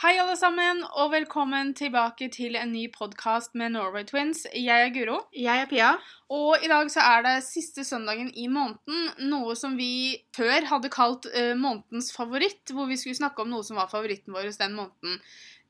[0.00, 4.46] Hei, alle sammen, og velkommen tilbake til en ny podkast med Norway Twins.
[4.56, 5.90] Jeg er Guro, Jeg er Pia.
[6.32, 9.10] og i dag så er det siste søndagen i måneden.
[9.28, 13.60] Noe som vi før hadde kalt uh, månedens favoritt, hvor vi skulle snakke om noe
[13.60, 15.20] som var favoritten vår den måneden.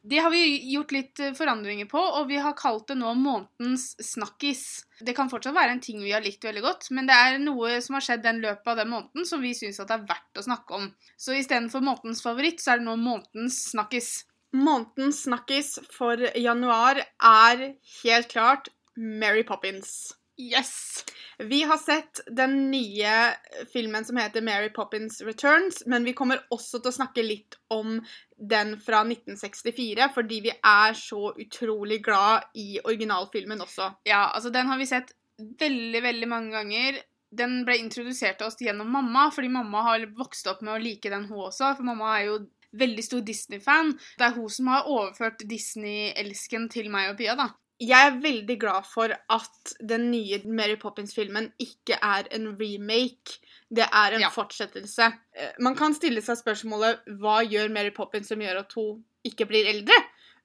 [0.03, 3.93] Det har vi gjort litt eh, forandringer på, og vi har kalt det nå månedens
[4.05, 4.63] snakkis.
[5.01, 7.77] Det kan fortsatt være en ting vi har likt veldig godt, men det er noe
[7.85, 10.47] som har skjedd den løpet av den måneden som vi syns det er verdt å
[10.47, 10.89] snakke om.
[11.21, 14.13] Så istedenfor månedens favoritt, så er det nå månedens snakkis.
[14.57, 17.67] Månedens snakkis for januar er
[18.01, 20.20] helt klart Mary Poppins.
[20.41, 21.05] Yes!
[21.39, 23.13] Vi har sett den nye
[23.73, 27.99] filmen som heter Mary Poppins Returns, men vi kommer også til å snakke litt om
[28.37, 33.89] den fra 1964, fordi vi er så utrolig glad i originalfilmen også.
[34.09, 35.15] Ja, altså den har vi sett
[35.61, 37.01] veldig, veldig mange ganger.
[37.31, 41.13] Den ble introdusert til oss gjennom mamma, fordi mamma har vokst opp med å like
[41.13, 41.75] den, hun også.
[41.79, 42.39] For mamma er jo
[42.81, 43.97] veldig stor Disney-fan.
[44.19, 47.53] Det er hun som har overført Disney-elsken til meg og Pia, da.
[47.81, 53.39] Jeg er veldig glad for at den nye Mary Poppins-filmen ikke er en remake.
[53.73, 54.29] Det er en Ja.
[54.29, 55.13] fortsettelse.
[55.35, 59.47] Eh, Man kan stille seg spørsmålet hva gjør Mary Poppins som gjør at hun ikke
[59.49, 59.95] blir eldre?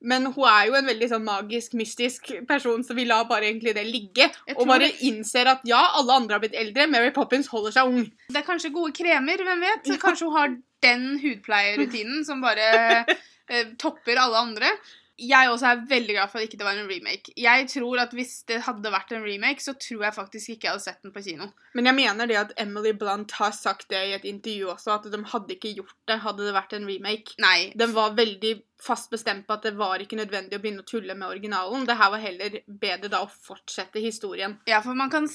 [0.01, 3.73] Men hun er jo en veldig sånn magisk, mystisk person, så vi lar bare egentlig
[3.73, 4.29] det ligge.
[4.55, 7.87] Og bare det- innser at ja, alle andre har blitt eldre, Mary Poppins holder seg
[7.87, 8.11] ung.
[8.29, 9.99] Det er kanskje gode kremer, hvem vet?
[9.99, 13.05] Kanskje hun har den hudpleierrutinen som bare
[13.49, 14.67] eh, topper alle andre.
[15.15, 17.31] Jeg også er veldig glad for at ikke det var en remake.
[17.39, 20.73] Jeg tror at Hvis det hadde vært en remake, så tror jeg faktisk ikke jeg
[20.75, 21.47] hadde sett den på kino.
[21.73, 25.07] Men jeg mener det at Emily Blunt har sagt det i et intervju også, at
[25.11, 27.35] de hadde ikke gjort det hadde det vært en remake.
[27.39, 27.71] Nei.
[27.79, 28.53] Den var veldig
[28.85, 31.87] fast bestemt på at det var ikke nødvendig å begynne å tulle med originalen.
[31.87, 34.59] Det her var heller bedre da å fortsette historien.
[34.69, 35.27] Ja, for man kan,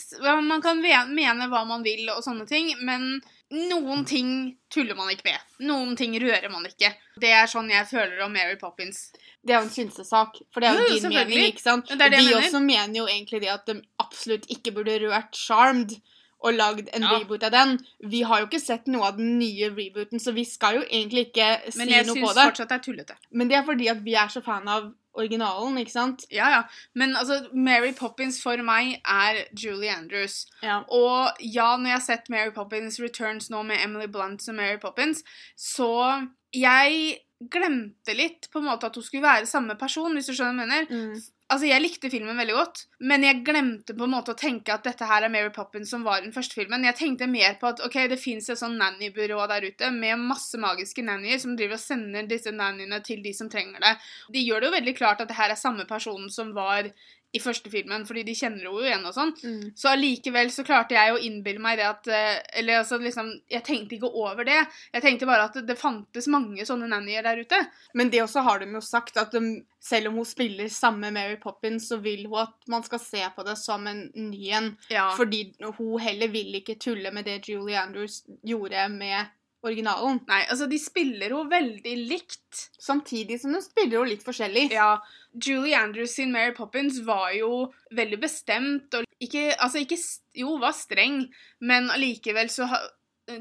[0.47, 3.19] man kan mene hva man vil og sånne ting, men
[3.51, 4.31] noen ting
[4.71, 5.49] tuller man ikke med.
[5.67, 6.93] Noen ting rører man ikke.
[7.21, 9.09] Det er sånn jeg føler om Mary Poppins.
[9.43, 11.91] Det er jo en synsesak, for det er jo, din mening, ikke sant?
[11.91, 12.45] Det det Vi mener.
[12.45, 15.97] også mener jo egentlig det at de absolutt ikke burde rørt Charmed
[16.43, 17.19] og lagd en Ja.
[17.19, 17.79] reboot av den.
[18.09, 21.27] Vi har jo ikke sett noe av den nye rebooten, så vi skal jo egentlig
[21.35, 22.45] ikke si Men jeg noe syns på det.
[22.55, 23.17] fortsatt det er tullete.
[23.33, 26.25] Men det er fordi at vi er så fan av originalen, ikke sant?
[26.31, 26.63] Ja, ja.
[26.95, 30.47] Men altså, Mary Poppins for meg er Julie Andrews.
[30.63, 30.83] Ja.
[30.89, 34.79] Og ja, når jeg har sett Mary Poppins Returns nå med Emily Blunt som Mary
[34.79, 35.23] Poppins,
[35.59, 37.19] så jeg
[37.51, 40.79] glemte litt på en måte at hun skulle være samme person, hvis du skjønner hva
[40.79, 41.11] jeg mener.
[41.15, 41.23] Mm.
[41.51, 42.81] Altså, Jeg likte filmen veldig godt,
[43.11, 46.05] men jeg glemte på en måte å tenke at dette her er Mary Poppins som
[46.07, 46.85] var den første filmen.
[46.87, 50.61] Jeg tenkte mer på at ok, det fins et sånn nannybyrå der ute med masse
[50.63, 53.97] magiske nannyer som driver og sender disse nannyene til de som trenger det.
[54.31, 56.93] De gjør det jo veldig klart at det her er samme personen som var
[57.33, 59.33] i første filmen, fordi de kjenner jo igjen og sånn.
[59.45, 59.63] Mm.
[59.79, 63.63] Så allikevel så klarte jeg å innbille meg det at eh, Eller altså liksom Jeg
[63.67, 64.59] tenkte ikke over det.
[64.95, 67.61] Jeg tenkte bare at det fantes mange sånne nannyer der ute.
[67.95, 71.39] Men det også har de jo sagt, at de, selv om hun spiller samme Mary
[71.41, 74.73] Poppins, så vil hun at man skal se på det som en ny en.
[74.91, 75.11] Ja.
[75.17, 75.45] Fordi
[75.79, 79.31] hun heller vil ikke tulle med det Julie Andrews gjorde med
[79.67, 80.21] originalen.
[80.29, 82.67] Nei, altså de spiller jo veldig likt.
[82.81, 84.69] Samtidig som de spiller jo litt forskjellig.
[84.75, 84.95] Ja,
[85.33, 89.99] Julie Andrews sin Mary Poppins var jo veldig bestemt og ikke Altså, ikke
[90.41, 91.27] Jo, var streng,
[91.61, 92.67] men allikevel så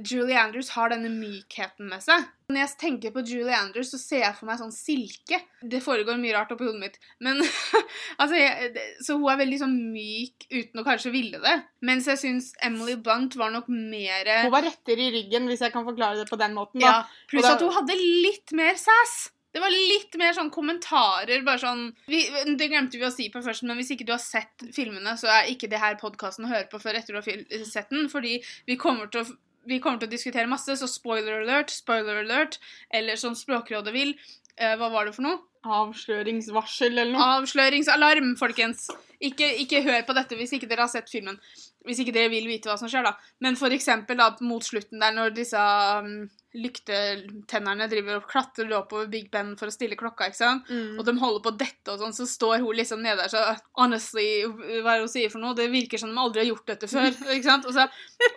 [0.05, 2.25] Julie Andrews har denne mykheten med seg.
[2.49, 5.39] Når jeg tenker på Julie Andrews, så ser jeg for meg sånn silke.
[5.61, 6.99] Det foregår mye rart oppi hodet mitt.
[7.25, 7.41] Men
[8.21, 8.71] altså jeg,
[9.05, 11.55] Så hun er veldig sånn myk uten å kanskje ville det.
[11.85, 15.73] Mens jeg syns Emily Blunt var nok mer Hun var rettere i ryggen, hvis jeg
[15.75, 16.81] kan forklare det på den måten.
[16.85, 17.03] ja.
[17.29, 19.29] Pluss da- at hun hadde litt mer sass.
[19.49, 23.41] Det var litt mer sånn kommentarer, bare sånn vi, Det glemte vi å si på
[23.41, 26.51] først, men hvis ikke du har sett filmene, så er ikke det her podkasten å
[26.51, 28.35] høre på før etter du har sett den, fordi
[28.69, 29.31] vi kommer til å
[29.69, 32.57] vi kommer til å diskutere masse, så spoiler alert, spoiler alert,
[32.93, 34.15] eller som Språkrådet vil.
[34.59, 35.39] Eh, hva var det for noe?
[35.69, 37.27] Avsløringsvarsel eller noe.
[37.39, 38.87] Avsløringsalarm, folkens.
[39.19, 41.39] Ikke, ikke hør på dette hvis ikke dere har sett filmen.
[41.87, 43.15] Hvis ikke dere vil vite hva som skjer, da.
[43.43, 49.09] Men for eksempel da, mot slutten der, når disse um, lyktetennerne driver og klatrer oppover
[49.11, 50.69] Big Ben for å stille klokka, ikke sant?
[50.71, 50.97] Mm.
[50.97, 53.43] Og de holder på dette og sånn, så står hun liksom nede der så
[53.77, 55.57] Honestly, hva er det hun sier for noe?
[55.57, 57.09] Det virker som de aldri har gjort dette før.
[57.35, 57.67] ikke sant?
[57.69, 57.85] Og så,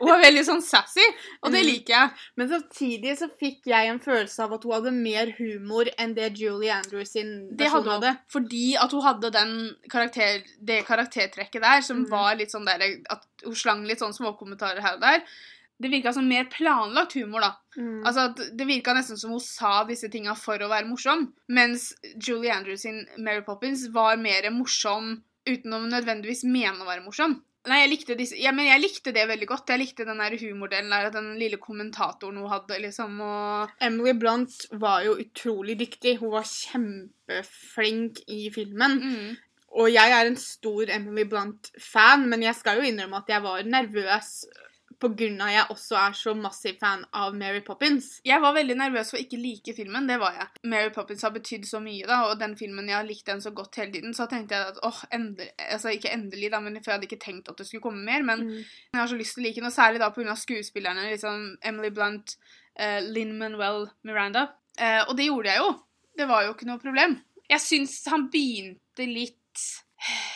[0.02, 1.06] Hun er veldig sånn sassy,
[1.40, 1.68] og det Mm.
[1.68, 2.10] liker jeg.
[2.36, 6.32] Men samtidig så fikk jeg en følelse av at hun hadde mer humor enn det
[6.40, 8.12] Julie Andrews sin Det hadde hadde.
[8.32, 9.54] Fordi at hun hadde den
[9.90, 12.10] karakter, det karaktertrekket der, som mm.
[12.10, 15.24] var litt sånn der At hun slang litt sånn småkommentarer her og der.
[15.82, 17.52] Det virka som mer planlagt humor, da.
[17.76, 18.02] Mm.
[18.06, 21.28] Altså Det virka nesten som hun sa disse tinga for å være morsom.
[21.50, 25.16] Mens Julie Andrews sin Mary Poppins var mer morsom
[25.48, 27.40] uten å nødvendigvis mene å være morsom.
[27.70, 29.70] Nei, jeg likte disse Ja, men jeg likte det veldig godt.
[29.70, 34.64] Jeg likte den der humordelen der, den lille kommentatoren hun hadde, liksom, og Emily Blunt
[34.82, 36.16] var jo utrolig dyktig.
[36.22, 38.98] Hun var kjempeflink i filmen.
[39.02, 39.32] mm.
[39.72, 43.62] Og jeg er en stor Emily Blunt-fan, men jeg skal jo innrømme at jeg var
[43.64, 44.26] nervøs
[45.06, 48.20] av jeg også er så massiv fan av Mary Poppins.
[48.26, 50.06] Jeg var veldig nervøs for å ikke like filmen.
[50.08, 50.48] Det var jeg.
[50.70, 53.52] Mary Poppins har betydd så mye, da, og den filmen jeg har likt den så
[53.56, 56.92] godt hele tiden, så tenkte jeg at åh, endelig Altså ikke endelig, da, men for
[56.92, 58.24] jeg hadde ikke tenkt at det skulle komme mer.
[58.26, 60.36] Men jeg har så lyst til å like den, og særlig da pga.
[60.36, 61.10] skuespillerne.
[61.10, 62.36] liksom Emily Blunt,
[62.80, 64.48] uh, Linn Manuel Miranda.
[64.80, 65.70] Uh, og det gjorde jeg jo.
[66.18, 67.16] Det var jo ikke noe problem.
[67.50, 69.38] Jeg syns han begynte litt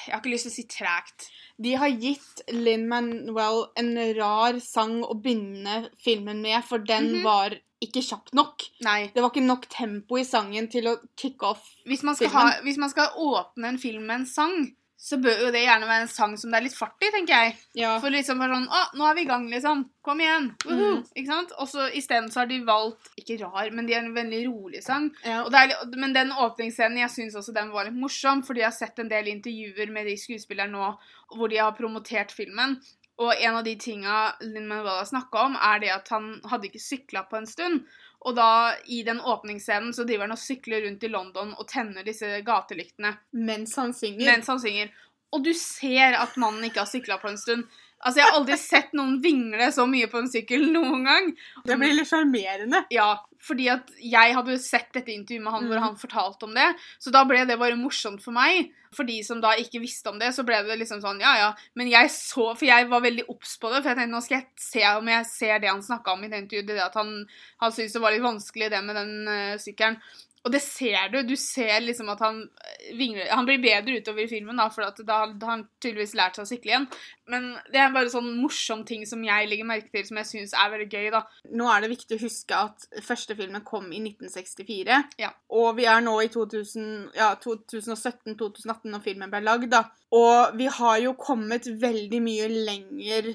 [0.06, 1.28] Jeg har ikke lyst til å si tregt.
[1.62, 7.23] De har gitt Linn Manuel en rar sang å begynne filmen med, for den Mhm.
[7.25, 7.50] var
[7.82, 8.62] ikke kjapp nok.
[8.82, 9.11] Nei.
[9.14, 11.64] Det var ikke nok tempo i sangen til å kicke off.
[11.87, 12.53] Hvis man, skal Filmen.
[12.53, 15.87] ha, hvis man skal åpne en film med en sang, så bør jo det gjerne
[15.88, 17.56] være en sang som det er litt fart i, tenker jeg.
[17.76, 17.93] Ja.
[18.00, 19.84] For liksom bare sånn Å, nå er vi i gang, liksom.
[20.06, 20.48] Kom igjen.
[20.64, 21.02] Mm.
[21.12, 21.52] Ikke sant?
[21.60, 24.82] Og så isteden så har de valgt Ikke rar, men de har en veldig rolig
[24.87, 25.10] sang.
[25.26, 25.43] ja.
[25.56, 29.02] Er, men den åpningsscenen, jeg syns også den var litt morsom, fordi jeg har sett
[29.02, 30.93] en del intervjuer med de skuespillerne nå
[31.37, 32.78] hvor de har promotert filmen.
[33.20, 36.69] Og en av de tinga Linn Manuel har snakka om, er det at han hadde
[36.69, 37.87] ikke sykla på en stund.
[38.26, 42.06] Og da, i den åpningsscenen, så driver han og sykler rundt i London og tenner
[42.06, 44.26] disse gatelyktene Mens han synger.
[44.26, 44.90] mens han synger.
[45.34, 47.67] Og du ser at mannen ikke har sykla på en stund.
[48.04, 51.31] Altså, Jeg har aldri sett noen vingle så mye på en sykkel noen gang.
[51.64, 52.84] Det blir litt sjarmerende.
[52.93, 55.82] Ja, fordi at jeg hadde sett dette intervjuet med han hvor Mhm.
[55.87, 58.70] han fortalte om det, så da ble det bare morsomt for meg.
[58.93, 61.54] For de som da ikke visste om det, så ble det liksom sånn, ja ja.
[61.75, 64.38] Men jeg så, for jeg var veldig obs på det, for jeg tenkte nå skal
[64.38, 67.26] jeg se om jeg ser det han snakka om i det intervjuet, det at han,
[67.60, 69.99] han syntes det var litt vanskelig det med den uh, sykkelen.
[70.46, 71.19] Og det ser du.
[71.26, 74.87] Du ser liksom at han eh, vingler Han blir bedre utover i filmen, da, for
[74.87, 76.87] at da da har han tydeligvis lært seg å sykle igjen.
[77.32, 80.54] Men det er bare sånn morsom ting som jeg legger merke til, som jeg syns
[80.54, 81.25] er veldig gøy, da.
[81.58, 85.00] Nå er det viktig å huske at første filmen kom i 1964.
[85.22, 85.32] Ja.
[85.50, 89.87] Og vi er nå i 2000 ja, 2017-2018 når filmen ble lagd, da.
[90.14, 93.32] Og vi har jo kommet veldig mye lenger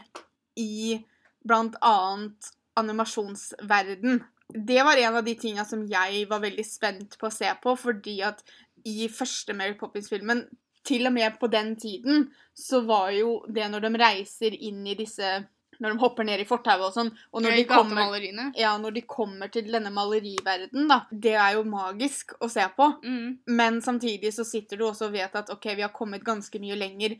[0.61, 1.01] i
[1.43, 4.21] blant annet animasjonsverden.
[4.53, 7.75] Det var en av de tinga som jeg var veldig spent på å se på,
[7.79, 8.43] fordi at
[8.87, 10.45] i første Mary Poppins-filmen
[10.87, 14.97] til og med på den tiden så var jo det når de reiser inn i
[14.97, 15.41] disse
[15.81, 19.01] Når de hopper ned i fortauet og sånn, og når de, kommer, ja, når de
[19.09, 22.85] kommer til denne maleriverden, da Det er jo magisk å se på.
[23.01, 23.39] Mm.
[23.49, 26.77] Men samtidig så sitter du også og vet at OK, vi har kommet ganske mye
[26.77, 27.15] lenger.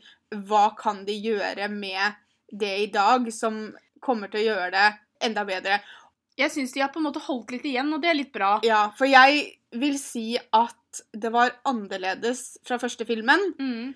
[0.46, 2.20] Hva kan de gjøre med
[2.52, 3.64] det i dag som
[3.98, 4.86] kommer til å gjøre det
[5.26, 5.80] enda bedre?
[6.40, 8.54] Jeg syns de har på en måte holdt litt igjen, og det er litt bra.
[8.66, 9.44] Ja, for jeg
[9.80, 13.52] vil si at det var annerledes fra første filmen.
[13.58, 13.92] Mm.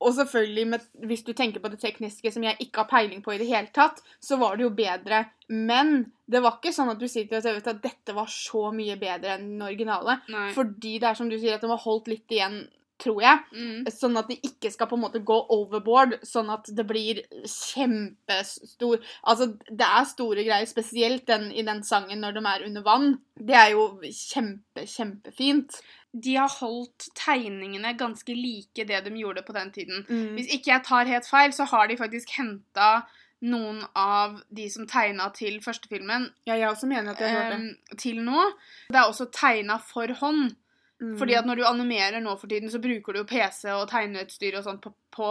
[0.00, 3.34] Og selvfølgelig, med, hvis du tenker på det tekniske som jeg ikke har peiling på
[3.34, 5.26] i det hele tatt, så var det jo bedre.
[5.52, 8.96] Men det var ikke sånn at du sitter og ser at dette var så mye
[9.00, 10.16] bedre enn den originale.
[10.32, 10.48] Nei.
[10.56, 12.62] Fordi det er som du sier, at de har holdt litt igjen,
[13.00, 13.42] tror jeg.
[13.54, 13.86] Mm.
[13.94, 19.00] Sånn at de ikke skal på en måte gå overboard, sånn at det blir kjempestor
[19.24, 23.08] Altså, det er store greier, spesielt den, i den sangen når de er under vann.
[23.36, 25.80] Det er jo kjempe, kjempefint.
[26.10, 30.04] De har holdt tegningene ganske like det de gjorde på den tiden.
[30.08, 30.36] Mm.
[30.38, 32.92] Hvis ikke jeg tar helt feil, så har de faktisk henta
[33.40, 37.46] noen av de som tegna til første filmen, Ja, jeg også mener at jeg har
[37.48, 37.98] hørt det.
[37.98, 38.42] til nå.
[38.90, 40.56] Det er også tegna for hånd.
[41.00, 41.14] Mm.
[41.18, 44.58] Fordi at når du animerer nå for tiden, så bruker du jo PC og tegneutstyr
[44.58, 45.30] og sånt på, på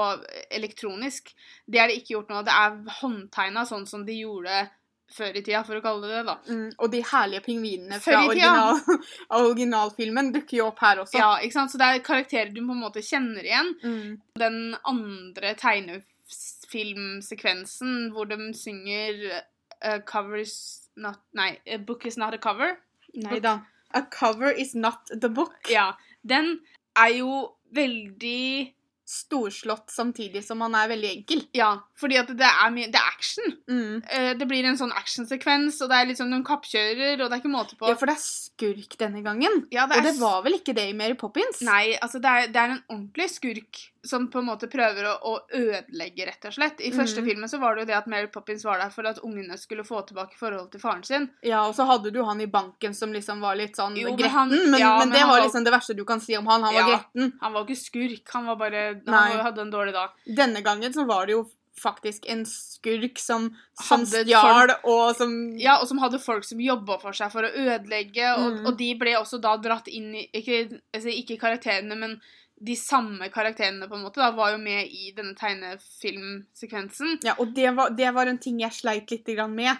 [0.50, 1.29] elektronisk.
[1.70, 2.41] Det er det ikke gjort nå.
[2.48, 4.63] Det er håndtegna sånn som de gjorde
[5.10, 6.36] før i tida, for å kalle det det, da.
[6.50, 8.75] Mm, og de herlige pingvinene fra original,
[9.39, 11.17] originalfilmen dukker jo opp her også.
[11.17, 11.72] Ja, ikke sant?
[11.74, 13.70] Så det er karakterer du på en måte kjenner igjen.
[13.82, 14.10] Mm.
[14.41, 14.58] Den
[14.89, 20.55] andre tegnefilmsekvensen hvor de synger uh, Covers
[21.00, 22.72] not Nei, A Book is not a cover.
[23.17, 23.53] Nei da.
[23.93, 25.69] A cover is not the book.
[25.69, 25.98] Ja.
[26.22, 26.60] Den
[27.00, 28.75] er jo veldig
[29.10, 31.42] Storslått samtidig som han er veldig enkel.
[31.58, 33.56] Ja, fordi at det er, mye- det er action.
[33.68, 34.04] Mm.
[34.08, 37.42] Eh, Det blir en sånn actionsekvens, og det er liksom noen kappkjører, og det er
[37.42, 37.89] ikke måte på.
[37.89, 39.66] Ja, for det er skurk denne gangen.
[39.74, 41.62] Ja, Og det var vel ikke det i Mary Poppins?
[41.66, 45.16] Nei, altså det er, det er en ordentlig skurk som på en måte prøver å,
[45.28, 46.80] å ødelegge, rett og slett.
[46.80, 47.25] I første Mhm.
[47.28, 49.84] filmen så var det jo det at Mary Poppins var der for at ungene skulle
[49.84, 51.30] få tilbake forholdet til faren sin.
[51.44, 54.18] Ja, og så hadde du han i banken som liksom var litt sånn Jo, men
[54.18, 54.32] gretten.
[54.32, 56.63] han- men, ja, men men det var liksom det verste du kan si om han.
[56.63, 56.88] Han var Ja.
[56.96, 57.34] gretten.
[57.42, 58.99] Han var ikke skurk, han var bare.
[59.08, 60.10] Han hadde en dårlig dag.
[60.25, 61.46] Denne gangen så var det jo
[61.79, 63.46] faktisk en skurk som,
[63.82, 67.53] som stjal, og som Ja, og som hadde folk som jobba for seg for å
[67.53, 68.65] ødelegge, og, Mm.
[68.68, 72.22] og de ble også da dratt inn i Ikke, altså ikke karakterene, men
[72.62, 77.20] de samme karakterene på en måte da, var jo med i denne tegnefilmsekvensen.
[77.24, 79.77] Ja, og det var, det var en ting jeg sleit litt med.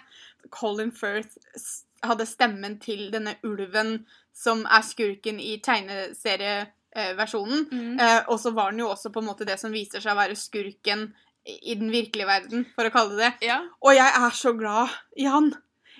[0.50, 1.36] Colin Firth
[2.02, 5.58] hadde stemmen til denne ulven som er skurken i
[6.94, 7.66] tegneserieversjonen.
[7.72, 7.98] Mm.
[8.00, 10.20] Eh, og så var den jo også på en måte det som viser seg å
[10.20, 11.12] være skurken
[11.46, 13.48] i den virkelige verden, for å kalle det det.
[13.48, 15.54] Ja, Og jeg er så glad i han.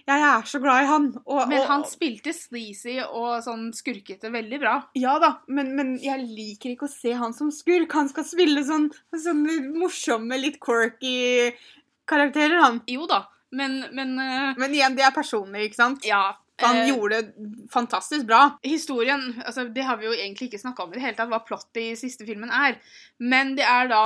[0.07, 1.07] Jeg er så glad i han.
[1.27, 4.83] Og, Men og- han spilte sleazy og sånn skurkete veldig bra.
[4.95, 7.93] Ja da, men, men jeg liker ikke å se han som skurk.
[7.93, 9.45] Han skal spille sånn, sånn
[9.79, 11.53] morsomme, litt quirky
[12.07, 12.81] karakterer, han.
[12.91, 16.05] Jo da, men, men uh, Men igjen, det er personlig, ikke sant?
[16.05, 16.35] ja.
[16.67, 17.35] Han eh, gjorde det
[17.73, 18.59] fantastisk bra.
[18.65, 21.41] Historien, altså det har vi jo egentlig ikke snakka om i det hele tatt, hva
[21.47, 22.77] plottet i siste filmen er.
[23.19, 24.03] Men det er da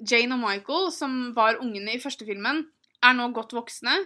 [0.00, 2.66] Jane og Michael, som var ungene i første filmen,
[3.02, 3.96] er nå godt voksne.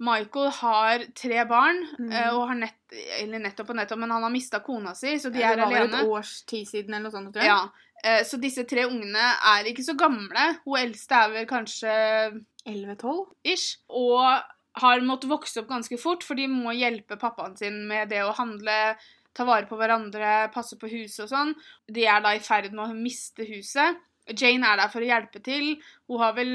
[0.00, 2.12] Michael har tre barn, Mhm.
[2.12, 2.74] eh, og har nett,
[3.20, 5.66] eller nettopp og nettopp, men han har mista kona si, så de det er var
[5.66, 6.00] alene.
[6.00, 7.46] et års tid siden eller noe sånt, tror jeg.
[7.46, 7.68] Ja,
[8.02, 10.58] eh, Så disse tre ungene er ikke så gamle.
[10.64, 13.26] Hun eldste er vel kanskje 11-12?
[13.44, 13.76] ish.
[13.88, 14.42] Og
[14.80, 18.34] har måttet vokse opp ganske fort, for de må hjelpe pappaen sin med det å
[18.34, 18.96] handle,
[19.34, 21.54] ta vare på hverandre, passe på huset og sånn.
[21.90, 23.98] De er da i ferd med å miste huset.
[24.30, 25.74] Jane er der for å hjelpe til.
[26.08, 26.52] Hun har vel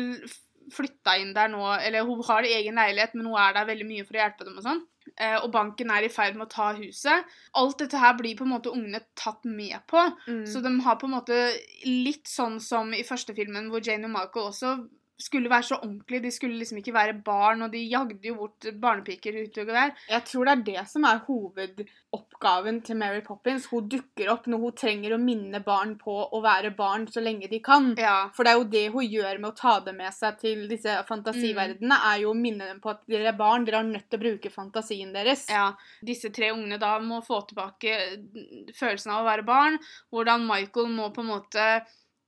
[0.74, 4.06] flytta inn der nå, eller hun har egen leilighet, men hun er der veldig mye
[4.06, 4.82] for å hjelpe dem og sånn.
[5.18, 7.26] Eh, Og banken er i ferd med å ta huset.
[7.58, 10.04] Alt dette her blir på en måte ungene tatt med på.
[10.28, 10.46] Mm.
[10.46, 11.40] Så de har på en måte
[11.86, 14.76] litt sånn som i første filmen, hvor Jane og Michael også
[15.20, 16.24] skulle være så ordentlige.
[16.24, 19.92] De skulle liksom ikke være barn, og de jagde jo bort barnepiker Og der.
[20.10, 23.68] Jeg tror det er det som er hovedoppgaven til Mary Poppins.
[23.72, 27.50] Hun dukker opp når hun trenger å minne barn på å være barn så lenge
[27.52, 27.92] de kan.
[28.00, 28.30] Ja.
[28.36, 30.96] For det er jo det hun gjør med å ta det med seg til disse
[31.10, 34.20] fantasiverdenene, er jo å minne dem på at dere er barn, dere har nødt til
[34.20, 35.48] å bruke fantasien deres.
[35.52, 35.70] ja.
[36.06, 37.96] Disse tre ungene da må få tilbake
[38.76, 39.78] følelsen av å være barn.
[40.14, 41.66] Hvordan Michael må på en måte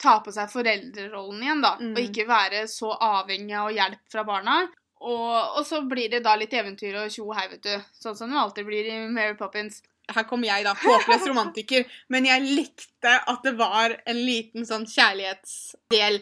[0.01, 1.75] ta på seg foreldrerollen igjen, da.
[1.79, 1.93] Mm.
[1.93, 4.59] Og ikke være så avhengig av hjelp fra barna.
[5.01, 7.73] Og, og så blir det da litt eventyr og tjo og hei, vet du.
[8.01, 9.79] Sånn som det alltid blir i Mary Poppins.
[10.11, 10.73] Her kommer jeg, da.
[10.77, 11.85] Håpløs romantiker.
[12.09, 16.19] Men jeg likte at det var en liten sånn kjærlighetsdel.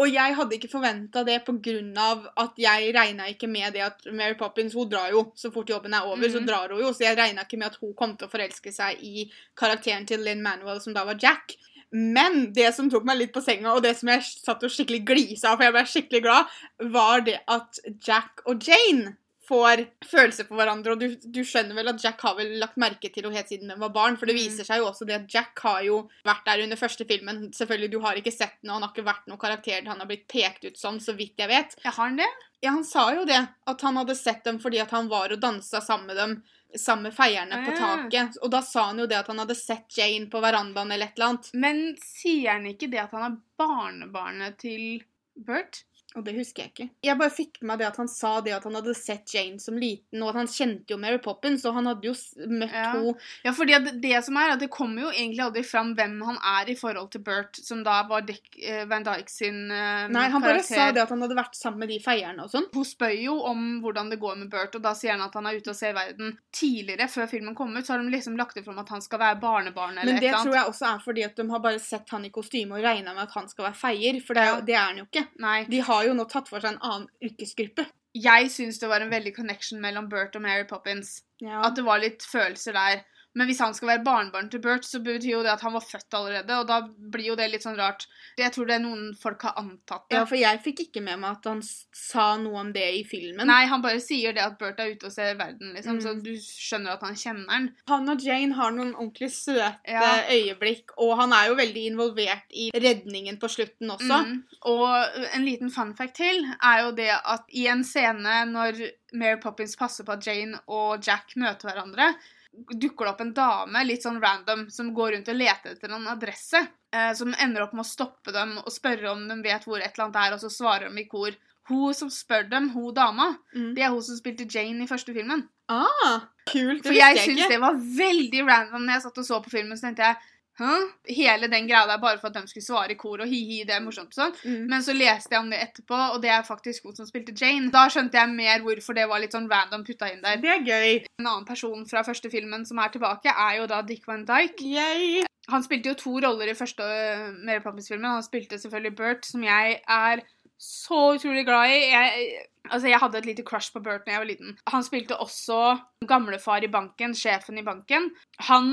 [0.00, 2.04] Og jeg hadde ikke forventa det pga.
[2.40, 5.92] at jeg regna ikke med det at Mary Poppins hun drar jo så fort jobben
[5.94, 6.28] er over.
[6.28, 6.46] så Mhm.
[6.46, 8.96] drar hun jo, Så jeg regna ikke med at hun kom til å forelske seg
[9.02, 11.56] i karakteren til Linn Manuel, som da var Jack.
[11.92, 15.00] Men det som tok meg litt på senga, og det som jeg satt og skikkelig
[15.08, 16.52] glisa av, for jeg ble skikkelig glad,
[16.94, 19.16] var det at Jack og Jane
[19.50, 20.92] får følelser for hverandre.
[20.94, 23.72] Og du, du skjønner vel at Jack har vel lagt merke til henne helt siden
[23.74, 24.14] hun var barn.
[24.20, 24.44] For det Mm.
[24.44, 27.48] viser seg jo også det at Jack har jo vært der under første filmen.
[27.56, 30.06] Selvfølgelig, du har ikke sett den, og han har ikke vært noen karakter han har
[30.06, 31.74] blitt pekt ut som, så vidt jeg vet.
[31.82, 32.30] Ja, har han det?
[32.62, 35.42] Ja, han sa jo det, at han hadde sett dem fordi at han var og
[35.42, 36.38] dansa sammen med dem.
[36.78, 37.78] Sammen med feierne på Ah.
[37.78, 38.36] taket.
[38.42, 41.16] Og da sa han jo det at han hadde sett Jane på verandaen eller et
[41.18, 41.50] eller annet.
[41.54, 45.02] Men sier han ikke det at han er barnebarnet til
[45.36, 45.84] Bert?
[46.16, 46.88] Og det husker jeg ikke.
[47.06, 49.60] Jeg bare fikk med meg det at han sa det at han hadde sett Jane
[49.62, 52.14] som liten, og at han kjente jo Mary Poppins, og han hadde jo
[52.50, 52.88] møtt Ja.
[52.96, 53.14] henne
[53.44, 56.38] Ja, fordi at det som er, at det kommer jo egentlig aldri fram hvem han
[56.42, 60.28] er i forhold til Bert, som da var Dick eh, Van Dyke sin eh, Nei,
[60.34, 62.66] han bare sa det at han hadde vært sammen med de feierne og sånn.
[62.74, 65.46] Hun spør jo om hvordan det går med Bert, og da sier han at han
[65.46, 66.34] er ute og ser verden.
[66.50, 69.22] Tidligere, før filmen kom ut, så har de liksom lagt det fram at han skal
[69.22, 71.78] være barnebarn eller Men et det tror jeg også er fordi at de har bare
[71.78, 74.60] sett han i kostyme og regna med at han skal være feier, for det Ja.
[74.60, 75.26] det er han jo ikke.
[75.38, 75.64] Nei.
[75.70, 77.86] De har jo nå tatt for seg en annen yrkesgruppe.
[78.16, 81.20] Jeg syns det var en veldig connection mellom Bert og Mary Poppins.
[81.42, 81.60] Ja.
[81.66, 83.04] At det var litt følelser der.
[83.34, 85.84] Men hvis han skal være barnebarn til Bert, så betyr jo det at han var
[85.86, 88.06] født allerede, og da blir jo det litt sånn rart.
[88.36, 90.16] Jeg tror det er noen folk har antatt det.
[90.16, 93.46] ja, for jeg fikk ikke med meg at han sa noe om det i filmen.
[93.46, 96.02] Nei, han bare sier det at Bert er ute og ser verden, liksom, Mm.
[96.02, 97.68] så du skjønner at han kjenner den.
[97.88, 100.24] Han og Jane har noen ordentlig søte Ja.
[100.28, 104.24] øyeblikk, og han er jo veldig involvert i redningen på slutten også.
[104.26, 104.42] Mm.
[104.66, 109.38] Og en liten fun fact til er jo det at i en scene når Mary
[109.40, 112.14] Poppins passer på at Jane og Jack møter hverandre,
[112.52, 116.08] dukker det opp en dame, litt sånn random, som går rundt og leter etter en
[116.10, 116.60] adresse.
[116.92, 119.92] Eh, som ender opp med å stoppe dem og spørre om de vet hvor et
[119.94, 121.30] eller annet er, og så svarer de i kor.
[121.70, 123.74] Hun som spør dem, hun dama, Mm.
[123.76, 125.48] det er hun som spilte Jane i første filmen.
[125.68, 126.82] Ah, kult.
[126.82, 129.76] Det For jeg syns det var veldig random når jeg satt og så på filmen.
[129.78, 130.16] Så tenkte jeg
[130.60, 130.74] Hæ?
[131.08, 133.76] Hele den greia der bare for at de skulle svare i kor og hi-hi, det
[133.76, 134.34] er morsomt sånn.
[134.44, 134.66] Mm.
[134.68, 137.70] Men så leste jeg om det etterpå, og det er faktisk hun som spilte Jane.
[137.72, 140.40] Da skjønte jeg mer hvorfor det var litt sånn random putta inn der.
[140.42, 140.90] Det er gøy.
[141.22, 144.60] En annen person fra første filmen som er tilbake, er jo da Dick Van Dyke.
[144.66, 145.24] Yay.
[145.50, 148.20] Han spilte jo to roller i første uh, Mary Poppins-filmen.
[148.20, 150.22] Han spilte selvfølgelig Bert, som jeg er
[150.60, 151.78] så utrolig glad i.
[151.88, 152.28] Jeg,
[152.70, 154.56] altså, jeg hadde et lite crush på Bert da jeg var liten.
[154.72, 155.60] Han spilte også
[156.08, 158.10] gamlefar i banken, sjefen i banken.
[158.48, 158.70] Han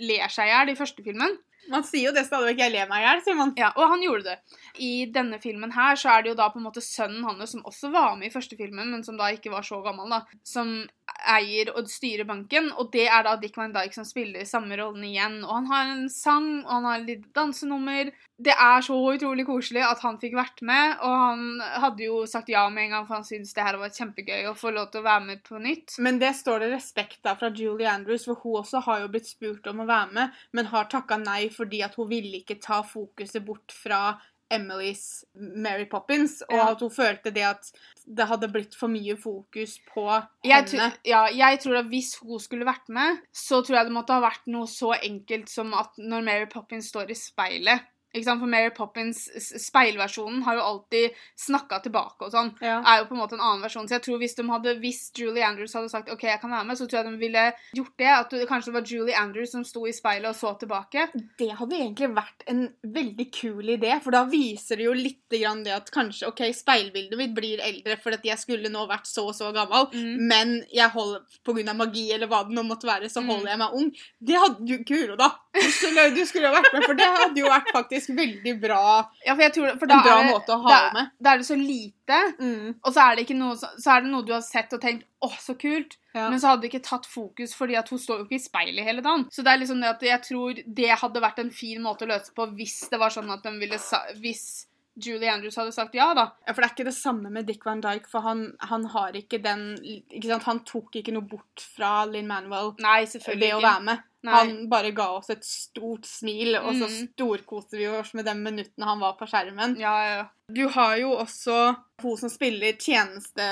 [0.00, 1.38] ler seg i hjel i første filmen.
[1.70, 2.60] Man sier jo det stadig vekk.
[2.62, 3.52] Jeg ler meg i hjel, sier man.
[3.58, 4.58] Ja, og han gjorde det.
[4.82, 7.64] I denne filmen her så er det jo da på en måte sønnen hans, som
[7.66, 10.78] også var med i første filmen, men som da ikke var så gammel, da, som
[11.26, 12.70] eier og styrer banken.
[12.78, 15.40] Og det er da Dick Van Dyke som spiller samme rollen igjen.
[15.44, 18.12] Og han har en sang, og han har litt dansenummer.
[18.36, 21.44] Det er så utrolig koselig at han fikk vært med, og han
[21.80, 24.56] hadde jo sagt ja med en gang, for han syntes det her var kjempegøy å
[24.58, 25.96] få lov til å være med på nytt.
[26.04, 29.30] Men det står det respekt av fra Julie Andrews, for hun også har jo blitt
[29.30, 32.82] spurt om å være med, men har takka nei fordi at hun ville ikke ta
[32.84, 34.18] fokuset bort fra
[34.50, 36.70] Emilys Mary Poppins, og Ja.
[36.70, 37.70] at hun følte det at
[38.06, 40.04] det hadde blitt for mye fokus på
[40.44, 40.92] Jeg, henne.
[41.04, 44.20] ja, jeg tror at hvis hun skulle vært med, så tror jeg det måtte ha
[44.20, 47.80] vært noe så enkelt som at når Mary Poppins står i speilet?
[48.24, 49.28] For Mary Poppins
[49.70, 52.52] speilversjonen har jo alltid snakka tilbake og sånn.
[52.64, 52.78] Ja.
[52.86, 53.88] Er jo på en måte en annen versjon.
[53.88, 56.64] Så jeg tror hvis, de hadde, hvis Julie Andrews hadde sagt OK, jeg kan være
[56.68, 57.44] med, så tror jeg de ville
[57.76, 58.10] gjort det.
[58.16, 61.08] At det kanskje var Julie Andrews som sto i speilet og så tilbake.
[61.38, 65.64] Det hadde egentlig vært en veldig kul idé, for da viser det jo litt grann
[65.66, 69.34] det at kanskje OK, speilbildet mitt blir eldre fordi jeg skulle nå vært så og
[69.34, 70.28] så gammel, Mm.
[70.28, 71.74] men jeg holder pga.
[71.74, 73.26] magi eller hva det nå måtte være, så Mm.
[73.30, 73.90] holder jeg meg ung.
[74.22, 75.30] Det hadde du Kuro, da!
[75.54, 78.82] Du skulle, du skulle vært med, for det hadde jo vært faktisk veldig bra.
[79.26, 81.10] Ja, for jeg tror, for da En bra er det, måte å ha da, med.
[81.20, 82.74] Da er det så lite, Mm.
[82.84, 85.04] og så er det, ikke noe, så er det noe du har sett og tenkt
[85.22, 85.96] 'Å, så kult'.
[86.14, 86.30] Ja.
[86.30, 88.84] Men så hadde det ikke tatt fokus, fordi at hun står jo ikke i speilet
[88.84, 89.26] hele dagen.
[89.30, 92.08] Så det er liksom det at jeg tror det hadde vært en fin måte å
[92.08, 93.76] løse på hvis det var sånn at de ville
[94.20, 94.66] Hvis
[94.98, 96.30] Julie Andrews hadde sagt ja, da.
[96.46, 99.12] Ja, for det er ikke det samme med Dick Van Dyke, for han, han har
[99.12, 100.46] ikke den ikke sant?
[100.48, 103.98] Han tok ikke noe bort fra Linn Manuel Nei, selvfølgelig ved å være med.
[104.26, 104.34] Nei.
[104.34, 106.96] Han bare ga oss et stort smil, og så Mm.
[107.12, 109.76] storkoste vi oss med de minuttene han var på skjermen.
[109.78, 110.26] Ja, ja, ja.
[110.48, 113.42] Du har jo også hun som spiller tjeneste...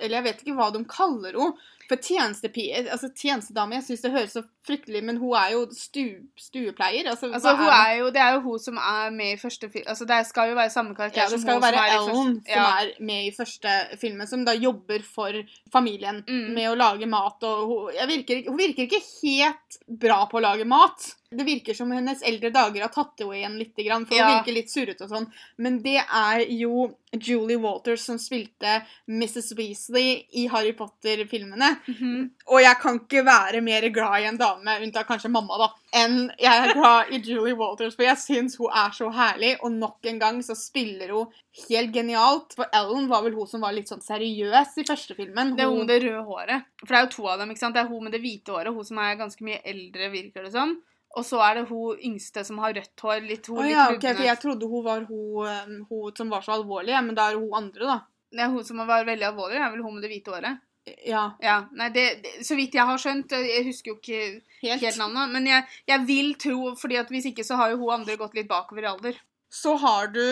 [0.00, 1.54] Eller jeg vet ikke hva de kaller henne.
[1.90, 6.20] For tjenestepie, altså tjenestedame, jeg syns det høres så fryktelig Men hun er jo stu,
[6.38, 7.08] stuepleier.
[7.10, 9.88] Altså, Altså, hun er jo, det er jo hun som er med i første film
[9.90, 12.12] Altså, det skal jo være samme karakter Ja, det som hun som er i Ellen
[12.12, 12.66] første- som ja.
[12.84, 13.74] er med i første
[14.04, 15.40] filmen, som da jobber for
[15.74, 16.52] familien Mm.
[16.54, 17.42] med å lage mat.
[17.42, 21.14] Og hun, virker, hun virker ikke helt bra på å lage mat.
[21.30, 24.30] Det virker som hennes eldre dager har tatt henne igjen litt, for hun Ja.
[24.42, 25.26] virker litt surrete og sånn.
[25.58, 29.52] Men det er jo Julie Walters som spilte Mrs.
[29.54, 31.78] Weasley i Harry Potter-filmene.
[31.86, 32.30] Mhm.
[32.48, 36.32] Og jeg kan ikke være mer glad i en dame, unntatt kanskje mamma, da, enn
[36.36, 37.94] jeg er glad i Julie Walters.
[37.94, 41.28] For jeg syns hun er så herlig, og nok en gang så spiller hun
[41.70, 42.54] helt genialt.
[42.56, 45.54] For Ellen var vel hun som var litt sånn seriøs i første filmen.
[45.56, 46.64] Det er hun med det røde håret.
[46.80, 47.50] For det er jo to av dem.
[47.50, 47.74] ikke sant?
[47.74, 50.50] Det er hun med det hvite håret, hun som er ganske mye eldre, virker det
[50.52, 50.76] som.
[51.18, 53.20] Og så er det hun yngste som har rødt hår.
[53.26, 54.16] litt hun oh, ja, ok, lubne.
[54.16, 57.38] for jeg trodde hun var hun, um, hun som var så alvorlig, men da er
[57.40, 57.96] hun andre, da.
[58.30, 60.60] Det er hun som var veldig alvorlig, det er vel hun med det hvite håret.
[61.04, 64.20] Ja, Ja, nei, det, det, Så vidt jeg har skjønt, jeg husker jo ikke
[64.62, 64.80] helt.
[64.80, 68.00] helt navnet, men jeg, jeg vil tro, fordi at hvis ikke så har jo hun
[68.00, 69.20] andre gått litt bakover i alder.
[69.50, 70.24] Så har du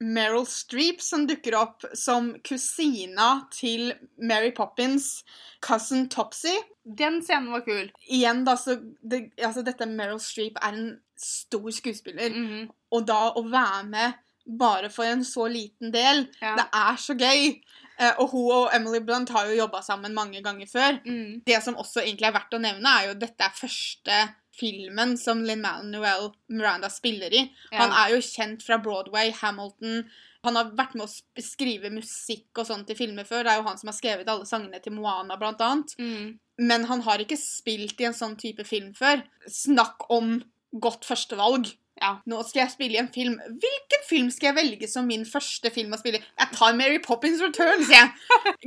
[0.00, 5.24] Meryl Streep som dukker opp som kusina til Mary Poppins
[5.64, 6.52] cousin Topsy.
[6.84, 7.90] Den scenen var kul.
[8.08, 12.30] Igjen, da, så det, altså, Dette Meryl Streep er en stor skuespiller.
[12.30, 12.68] Mhm.
[12.92, 16.54] Og da å være med bare for en så liten del, Ja.
[16.56, 17.60] det er så gøy.
[17.98, 21.00] Eh, og hun og Emily Blunt har jo jobba sammen mange ganger før.
[21.06, 21.42] Mm.
[21.46, 24.18] Det som også egentlig er verdt å nevne, er jo at dette er første
[24.56, 27.44] filmen som Lin Manuel Miranda spiller i.
[27.70, 27.84] Ja.
[27.84, 30.04] Han er jo kjent fra Broadway, Hamilton.
[30.46, 33.44] Han har vært med å skrive musikk og sånt til filmer før.
[33.44, 35.96] Det er jo han som har skrevet alle sangene til Moana, blant annet.
[35.98, 36.36] Mm.
[36.62, 39.24] Men han har ikke spilt i en sånn type film før.
[39.50, 40.38] Snakk om
[40.76, 41.72] godt førstevalg.
[41.96, 42.18] Ja.
[42.28, 43.38] Nå skal jeg spille i en film.
[43.40, 46.26] Hvilken film skal jeg velge som min første film å spille i?
[46.42, 48.12] Jeg tar Mary Poppins Returns, jeg.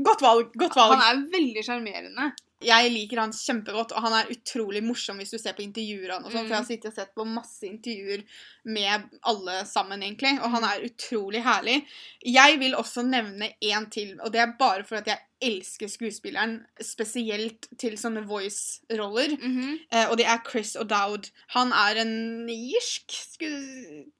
[0.05, 0.53] Godt valg.
[0.57, 0.97] Godt valg.
[0.97, 2.31] Han er veldig sjarmerende.
[2.61, 6.11] Jeg liker han kjempegodt, og han er utrolig morsom hvis du ser på intervjuer.
[6.11, 6.47] han og sånn, Mm.
[6.47, 8.23] For jeg har sittet og sett på masse intervjuer
[8.65, 10.33] med alle sammen, egentlig.
[10.43, 11.85] Og han er utrolig herlig.
[12.25, 16.65] Jeg vil også nevne én til, og det er bare for at jeg elsker skuespilleren.
[16.83, 19.37] Spesielt til sånne voice-roller.
[19.39, 19.79] Mhm.
[19.91, 21.31] Eh, og det er Chris O'Dowd.
[21.55, 23.47] Han er en irsk sku...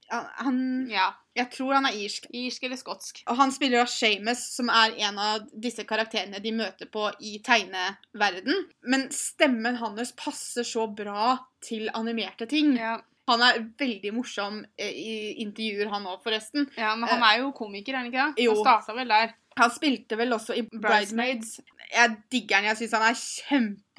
[0.10, 1.12] Han, han Ja.
[1.40, 2.28] Jeg tror han er irsk.
[2.36, 3.22] Irsk eller skotsk.
[3.32, 7.38] Og han spiller av Shames, som er en av disse karakterene de møter på i
[7.46, 8.66] tegneverden.
[8.92, 12.76] Men stemmen hans passer så bra til animerte ting.
[12.80, 12.98] Ja.
[13.30, 16.66] Han er veldig morsom eh, i intervjuer, han òg, forresten.
[16.80, 18.48] ja, men han er jo komiker, er han ikke det?
[18.48, 18.56] Jo.
[18.58, 19.36] Han starta vel der.
[19.60, 21.60] Han spilte vel også i Bridesmaids.
[21.92, 22.70] Jeg digger han.
[22.72, 23.18] Jeg syns han er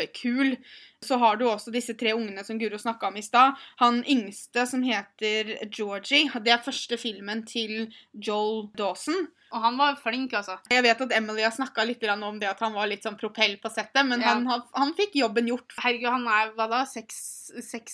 [0.00, 0.56] kjempekul.
[1.02, 3.54] Så har du også disse tre ungene som Guro snakka om i stad.
[3.80, 6.28] Han yngste som heter Georgie.
[6.44, 9.28] Det er første filmen til Joel Dawson.
[9.50, 10.58] Og han var flink, altså.
[10.70, 13.56] Jeg vet at Emily har snakka litt om det at han var litt sånn propell
[13.58, 14.34] på settet, men Ja.
[14.34, 15.72] han, han fikk jobben gjort.
[15.82, 16.84] Herregud, han er hva da?
[16.84, 17.48] Seks,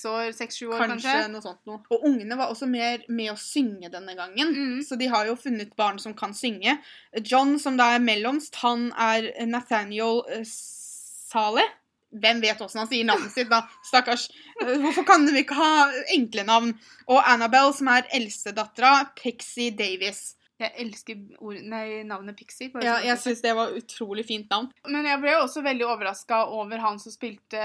[0.05, 0.33] år?
[0.37, 1.31] Seks-sju år, Kanskje, kanskje?
[1.33, 1.81] noe sånt noe.
[1.90, 4.53] Og ungene var også mer med å synge denne gangen.
[4.53, 4.83] Mm.
[4.85, 6.77] Så de har jo funnet barn som kan synge.
[7.23, 11.73] John, som da er mellomst, han er Nathaniel eh, Saleh.
[12.22, 13.62] Hvem vet åssen han sier navnet sitt, da?
[13.85, 14.29] Stakkars.
[14.62, 15.70] Hvorfor kan vi ikke ha
[16.14, 16.72] enkle navn?
[17.09, 20.33] Og Annabelle, som er eldstedattera, Pixie Davis.
[20.57, 22.70] Jeg elsker ord, nei, navnet Pixie.
[22.81, 24.70] Ja, jeg syns det var utrolig fint navn.
[24.88, 27.61] Men jeg ble jo også veldig overraska over han som spilte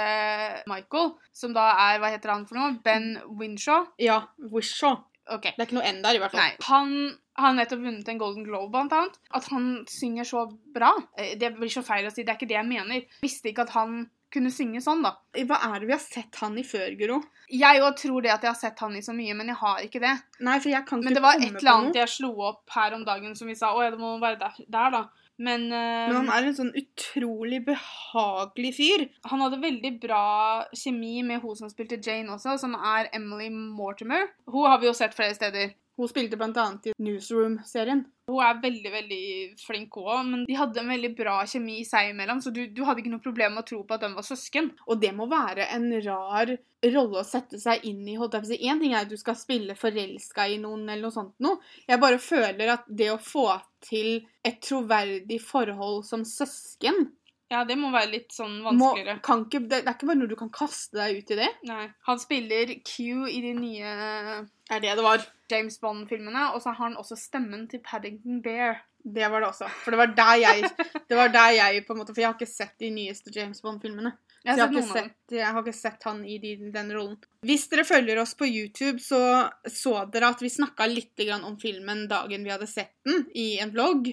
[0.68, 2.74] Michael, som da er Hva heter han for noe?
[2.84, 3.88] Ben Winshaw?
[4.02, 5.00] Ja, Wishaw.
[5.32, 5.54] Okay.
[5.56, 6.42] Det er ikke noe N der, i hvert fall.
[6.44, 6.56] Nei.
[6.68, 6.96] Han
[7.40, 9.20] har nettopp vunnet en Golden Globe, blant annet.
[9.40, 10.42] At han synger så
[10.76, 10.92] bra.
[11.16, 12.26] Eh, Det blir så feil å si.
[12.28, 13.06] Det er ikke det jeg mener.
[13.24, 14.02] Visste ikke at han
[14.34, 15.16] kunne synge sånn, da.
[15.48, 17.22] Hva er det vi har sett han i før, Guro?
[17.52, 19.82] Jeg òg tror det at jeg har sett han i så mye, men jeg har
[19.86, 20.14] ikke det.
[20.40, 22.76] Nei, for jeg kan ikke Men det var komme et eller annet jeg slo opp
[22.76, 25.04] her om dagen som vi sa Å ja, det må være der, der da.
[25.42, 29.06] Men, uh, Men han er en sånn utrolig behagelig fyr.
[29.26, 30.26] han hadde veldig bra
[30.78, 34.30] kjemi med hun som spilte Jane også, som er Emily Mortimer.
[34.52, 35.74] Hun har vi jo sett flere steder.
[36.02, 38.00] Hun spilte annet i Newsroom-serien.
[38.32, 39.26] Hun er veldig veldig
[39.62, 43.04] flink òg, men de hadde en veldig bra kjemi seg imellom, så du, du hadde
[43.04, 44.72] ikke noe problem med å tro på at de var søsken.
[44.88, 46.56] Og det må være en rar
[46.96, 48.18] rolle å sette seg inn i.
[48.18, 48.60] holdt jeg på å si.
[48.72, 51.62] En ting er at du skal spille forelska i noen, eller noe sånt noe.
[51.86, 53.52] Jeg bare føler at det å få
[53.86, 57.12] til et troverdig forhold som søsken
[57.52, 59.18] Ja, det må være litt sånn må, vanskeligere.
[59.26, 61.50] kan ikke, det, er ikke bare noe du kan kaste deg ut i det.
[61.68, 61.84] Nei.
[62.08, 65.26] Han spiller Q i de nye Er det det var?
[65.52, 68.86] James Bond-filmene, og så har han også stemmen til Paddington Bear.
[69.04, 69.68] Det var det også.
[69.84, 70.70] For det var der jeg
[71.10, 73.60] Det var der jeg på en måte For jeg har ikke sett de nyeste James
[73.66, 74.14] Bond-filmene.
[74.46, 77.20] Jeg jeg jeg har ikke sett han i de, den rollen.
[77.46, 79.20] Hvis dere følger oss på YouTube, så
[79.70, 83.60] så dere at vi snakka litt grann om filmen dagen vi hadde sett den, i
[83.62, 84.10] en vlogg.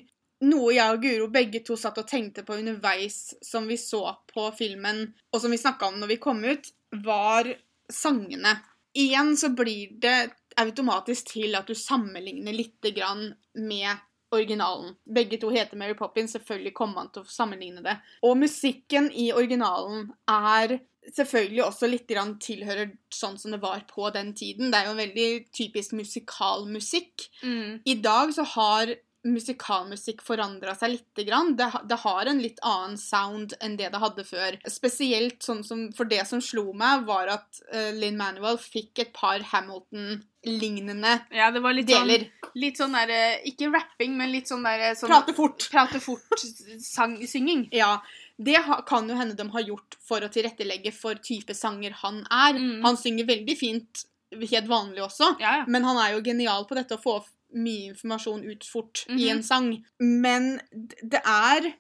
[0.47, 4.45] Noe jeg og Guro begge to satt og tenkte på underveis som vi så på
[4.59, 6.71] filmen, og som vi snakka om når vi kom ut,
[7.05, 7.49] var
[7.91, 8.55] sangene.
[8.99, 14.95] Igjen så blir det automatisk til at du sammenligner litt grann med originalen.
[15.05, 17.97] Begge to heter Mary Poppins, selvfølgelig kommer man til å sammenligne det.
[18.27, 20.79] Og musikken i originalen er
[21.15, 24.71] selvfølgelig også litt grann tilhører sånn som det var på den tiden.
[24.71, 27.29] Det er jo en veldig typisk musikalmusikk.
[27.43, 27.79] Mm.
[27.89, 28.93] I dag så har
[29.27, 31.55] musikalmusikk forandra seg lite grann.
[31.59, 34.59] Det, det har en litt annen sound enn det det hadde før.
[34.71, 39.13] Spesielt sånn som For det som slo meg, var at uh, Linn Manuel fikk et
[39.17, 42.29] par Hamilton-lignende Ja, det var litt deler.
[42.29, 45.69] sånn, litt sånn der, eh, Ikke rapping, men litt sånn der sånn, Prate fort.
[45.73, 47.69] Prate fort-synging.
[47.83, 47.99] Ja.
[48.39, 52.55] Det kan jo hende de har gjort for å tilrettelegge for type sanger han er.
[52.55, 52.85] Mm.
[52.85, 55.65] Han synger veldig fint helt vanlig også, Ja, ja.
[55.67, 57.17] men han er jo genial på dette å få
[57.55, 59.31] mye informasjon ut fort i Mhm.
[59.37, 59.85] en sang.
[60.01, 60.61] Men
[61.03, 61.73] det er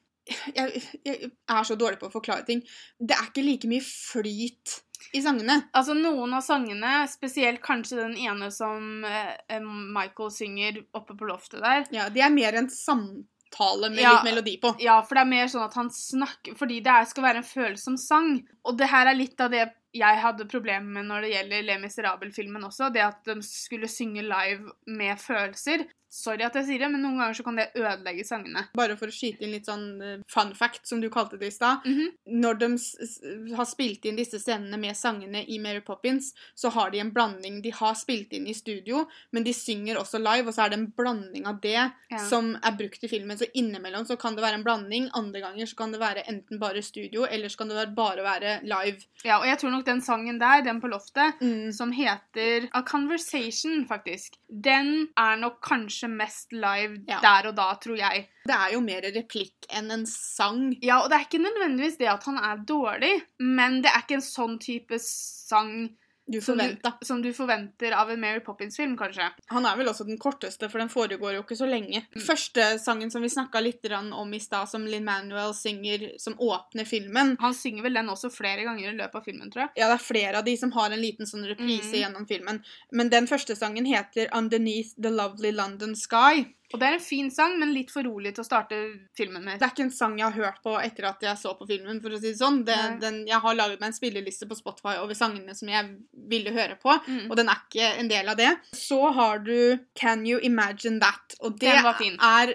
[0.54, 2.60] jeg, jeg er så dårlig på å forklare ting.
[3.00, 4.82] Det er ikke like mye flyt
[5.14, 5.62] i sangene.
[5.74, 11.24] Altså, noen av sangene, spesielt kanskje den ene som eh, eh, Michael synger oppe på
[11.30, 14.12] loftet der Ja, Det er mer en samtale med Ja.
[14.22, 14.74] litt melodi på.
[14.80, 17.48] Ja, for det er mer sånn at han snakker Fordi det er, skal være en
[17.48, 18.42] følsom sang.
[18.66, 21.78] Og det her er litt av det jeg hadde problemer med når det gjelder Le
[21.82, 22.90] Miserable-filmen også.
[22.94, 25.86] Det at de skulle synge live med følelser.
[26.18, 28.64] Sorry at jeg sier det, men noen ganger så kan det ødelegge sangene.
[28.74, 31.54] Bare for å skyte inn litt sånn eh, fun fact, som du kalte det i
[31.54, 31.84] stad.
[31.86, 32.08] Mhm.
[32.42, 36.98] Når de har spilt inn disse scenene med sangene i Mary Poppins, så har de
[37.00, 37.60] en blanding.
[37.62, 40.78] De har spilt inn i studio, men de synger også live, og så er det
[40.80, 41.76] en blanding av det
[42.10, 42.18] Ja.
[42.28, 43.36] som er brukt i filmen.
[43.38, 46.58] Så innimellom så kan det være en blanding, andre ganger så kan det være enten
[46.58, 49.04] bare studio, eller så kan det bare være live.
[49.24, 51.72] Ja, og jeg tror nok den sangen der, den på loftet, Mm.
[51.72, 57.20] som heter A Conversation, faktisk, den er nok kanskje mest live Ja.
[57.22, 58.26] der og da, tror jeg.
[58.48, 60.72] Det er jo mer replikk enn en sang.
[60.82, 64.18] Ja, og det er ikke nødvendigvis det at han er dårlig, men det er ikke
[64.20, 65.90] en sånn type sang
[66.28, 66.92] Du som forventa.
[67.02, 69.30] som du forventer av en Mary Poppins-film, kanskje.
[69.48, 72.02] Han er vel også den korteste, for den foregår jo ikke så lenge.
[72.14, 72.22] Mm.
[72.26, 76.84] Første sangen som vi snakka litt om i stad, som Linn Manuel synger, som åpner
[76.84, 79.70] filmen, Han synger vel den også flere ganger i løpet av filmen, tror jeg.
[79.76, 82.00] Ja, det er flere av de som har en liten sånn reprise Mm.
[82.02, 82.62] gjennom filmen.
[82.92, 86.54] Men den første sangen heter 'Underneath the Lovely London Sky'.
[86.74, 88.76] Og det er en fin sang, men litt for rolig til å starte
[89.16, 89.58] filmen med.
[89.58, 92.00] Det er ikke en sang jeg har hørt på etter at jeg så på filmen,
[92.02, 92.64] for å si det sånn.
[92.66, 95.96] Det, den, jeg har laget meg en spilleliste på Spotify over sangene som jeg
[96.28, 97.30] ville høre på, Mm.
[97.30, 98.50] og den er ikke en del av det.
[98.76, 102.52] Så har du Can You Imagine That, og det er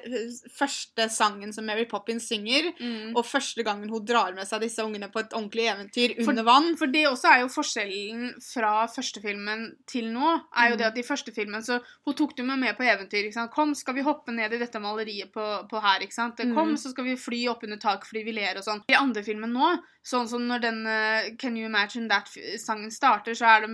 [0.54, 3.16] første sangen som Mary Poppins synger, Mm.
[3.16, 6.44] og første gangen hun drar med seg disse ungene på et ordentlig eventyr For- under
[6.44, 6.76] vann.
[6.78, 10.42] For det også er jo forskjellen fra første filmen til nå.
[10.56, 13.32] er jo det at I første filmen så Hun tok dem med på eventyr.
[13.52, 16.00] Kom, skal vi hoppe ned i dette maleriet på, på her?
[16.06, 16.38] ikke sant?
[16.38, 16.78] Kom, Mm.
[16.78, 18.84] så skal vi fly opp under tak fordi vi ler og sånn.
[18.90, 19.72] I andre filmen nå,
[20.04, 23.70] sånn som når den uh, Can You Imagine That-sangen starter, så er det,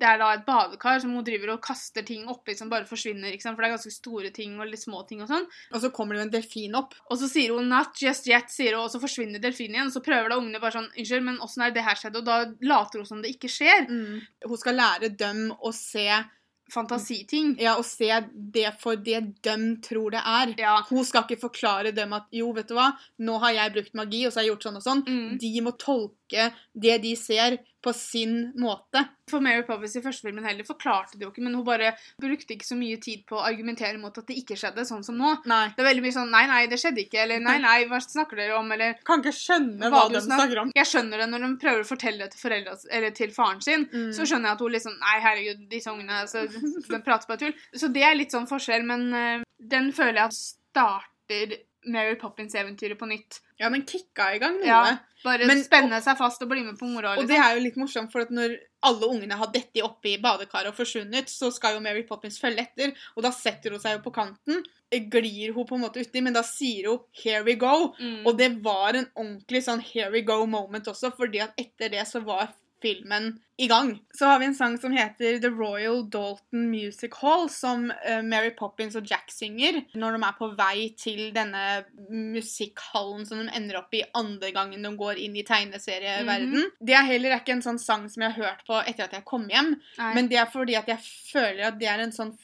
[0.00, 3.32] det er da et badekar som hun driver og kaster ting oppi som bare forsvinner.
[3.32, 3.56] ikke sant?
[3.56, 5.44] For det er ganske store ting og litt små ting og sånn.
[5.74, 6.94] Og så kommer det jo en delfin opp.
[7.10, 9.86] Og så sier hun 'not just yet', sier hun, og så forsvinner delfinen igjen.
[9.86, 12.24] Og Så prøver da ungene bare sånn 'unnskyld, men åssen er det her skjedd?' Og
[12.24, 13.88] da later hun som det ikke skjer.
[13.88, 14.22] Mm.
[14.46, 16.24] Hun skal lære dem å se,
[16.72, 17.54] Fantasiting.
[17.60, 20.54] ja, og se det for det de tror det er.
[20.60, 20.74] Ja.
[20.90, 22.90] Hun skal ikke forklare dem at jo, vet du hva,
[23.24, 25.04] nå har jeg brukt magi, og så har jeg gjort sånn og sånn.
[25.08, 25.38] Mm.
[25.40, 29.04] De må tolke det de ser, på sin måte.
[29.30, 32.56] For Mary Poppins i første filmen heller forklarte det jo ikke, men hun bare brukte
[32.56, 35.34] ikke så mye tid på å argumentere mot at det ikke skjedde, sånn som nå.
[35.46, 35.68] Nei.
[35.76, 38.36] Det er veldig mye sånn 'nei, nei, det skjedde ikke', eller 'nei, nei, hva snakker
[38.40, 40.72] dere om', eller Kan ikke skjønne Hva hva, de snak- snakker om.
[40.74, 43.86] Jeg skjønner det når de prøver å fortelle det til, foreldra, eller til faren sin.
[43.92, 44.10] Mm.
[44.12, 47.54] Så skjønner jeg at hun liksom Nei, herregud, disse ungene altså, De prater bare tull.
[47.74, 53.08] Så det er litt sånn forskjell, men eh, den føler jeg starter Mary Poppins-eventyret på
[53.10, 53.40] nytt.
[53.58, 54.66] Ja, den kicka i gang noe.
[54.68, 57.16] Ja, Bare Men- spenne seg fast og bli med på moroa.
[57.16, 57.28] Og Liksom.
[57.28, 61.26] det er jo litt morsomt, for når alle ungene har dettet oppi badekaret og forsvunnet,
[61.26, 64.62] så skal jo Mary Poppins følge etter, og da setter hun seg jo på kanten.
[64.92, 67.94] Glir hun på en måte uti, men da sier hun 'here we go'.
[67.98, 68.26] Mm.
[68.26, 72.06] Og det var en ordentlig sånn here we go moment også, fordi at etter det
[72.06, 73.98] så var filmen i gang.
[74.14, 78.52] Så har vi en sang som heter The Royal Dalton Music Hall, som eh, Mary
[78.56, 81.64] Poppins og Jack synger når de er på vei til denne
[82.08, 86.70] musikkhallen som de ender opp i andre gangen de går inn i tegneserieverden.
[86.78, 89.26] Det er heller ikke en sånn sang som jeg har hørt på etter at jeg
[89.26, 90.12] kom hjem, Nei.
[90.14, 92.36] men det er fordi at jeg føler at det er en sånn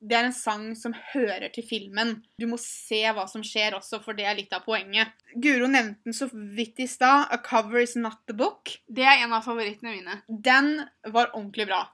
[0.00, 2.16] det er en sang som hører til filmen.
[2.40, 5.12] Du må se hva som skjer også, for det er litt av poenget.
[5.34, 7.28] Guro nevnte den så vidt i stad.
[7.34, 8.76] A cover is not the book.
[8.88, 10.20] det er en av favorittene mine.
[10.28, 10.76] Den
[11.12, 11.84] var ordentlig bra.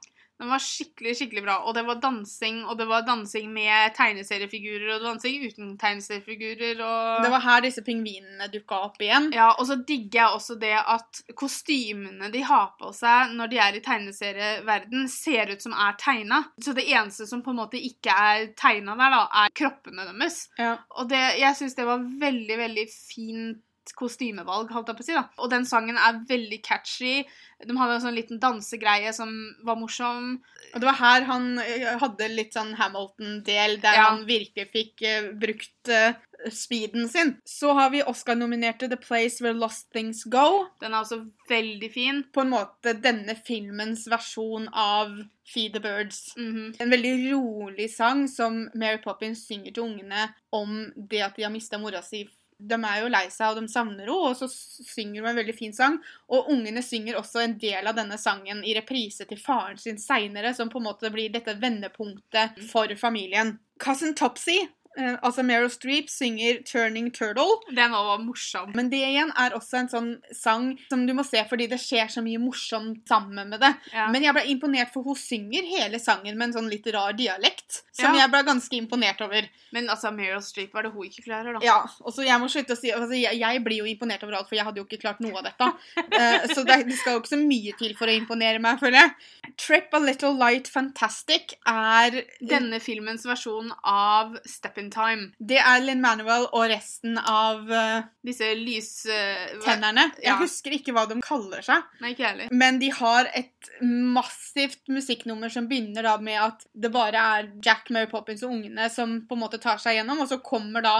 [0.40, 1.58] Den var skikkelig skikkelig bra.
[1.68, 6.80] Og det var dansing, og det var dansing med tegneseriefigurer, og dansing uten tegneseriefigurer.
[6.80, 7.24] og...
[7.24, 9.30] Det var her disse pingvinene dukka opp igjen.
[9.36, 13.60] Ja, og så digger jeg også det at kostymene de har på seg når de
[13.60, 16.42] er i tegneserieverden, ser ut som er tegna.
[16.60, 20.46] Så det eneste som på en måte ikke er tegna der, da, er kroppene deres.
[20.58, 20.78] Ja.
[20.96, 25.14] Og det, jeg syns det var veldig, veldig fint kostymevalg, holdt jeg på å si.
[25.16, 25.24] da.
[25.38, 27.24] Og den sangen er veldig catchy.
[27.66, 29.28] De hadde en sånn liten dansegreie som
[29.66, 30.40] var morsom.
[30.74, 34.08] Og det var her han eh, hadde litt sånn Hamilton-del, der Ja.
[34.10, 36.14] han virkelig fikk uh, brukt uh,
[36.48, 37.34] speeden sin.
[37.44, 40.66] Så har vi Oscar-nominerte The Place Where Lost Things Go.
[40.80, 42.22] Den er også veldig fin.
[42.32, 45.12] På en måte denne filmens versjon av
[45.50, 46.32] Feed the Birds.
[46.38, 46.76] Mhm.
[46.80, 51.50] En veldig rolig sang som Mary Poppins synger til ungene om det at de har
[51.52, 52.24] mista mora si.
[52.60, 55.56] De er jo lei seg, og de savner henne, og så synger hun en veldig
[55.56, 55.98] fin sang.
[56.28, 60.52] Og ungene synger også en del av denne sangen i reprise til faren sin seinere,
[60.56, 63.56] som på en måte blir dette vendepunktet for familien.
[63.80, 64.58] Cousin Topsy,
[64.98, 67.60] altså Meryl Streep, synger 'Turning Turtle'.
[67.74, 68.72] Den var morsom.
[68.74, 72.10] Men det igjen er også en sånn sang som du må se fordi det skjer
[72.10, 73.70] så mye morsomt sammen med det.
[73.94, 74.08] Ja.
[74.10, 77.82] Men jeg ble imponert, for hun synger hele sangen med en sånn litt rar dialekt.
[77.92, 78.22] Som Ja.
[78.24, 79.48] jeg ble ganske imponert over.
[79.72, 81.60] Men altså, Meryl Streep, hva er det hun ikke klarer, da?
[81.64, 84.36] Ja, og så Jeg må slutte å si altså, jeg, jeg blir jo imponert over
[84.36, 85.66] alt, for jeg hadde jo ikke klart noe av dette.
[85.98, 89.00] uh, så det, det skal jo ikke så mye til for å imponere meg, føler
[89.00, 89.10] jeg.
[89.56, 95.28] 'Trip a Little Light Fantastic' er Denne filmens versjon av Step in Time.
[95.38, 100.08] Det er Linn Manuel og resten av uh, Disse lystennerne.
[100.10, 100.36] Uh, hva- Jeg Ja.
[100.40, 101.82] husker ikke hva de kaller seg.
[102.00, 102.48] Nei, ikke heller.
[102.52, 107.90] Men de har et massivt musikknummer som begynner da med at det bare er Jack,
[107.90, 110.96] Mary Poppins og ungene som på en måte tar seg gjennom, og så kommer da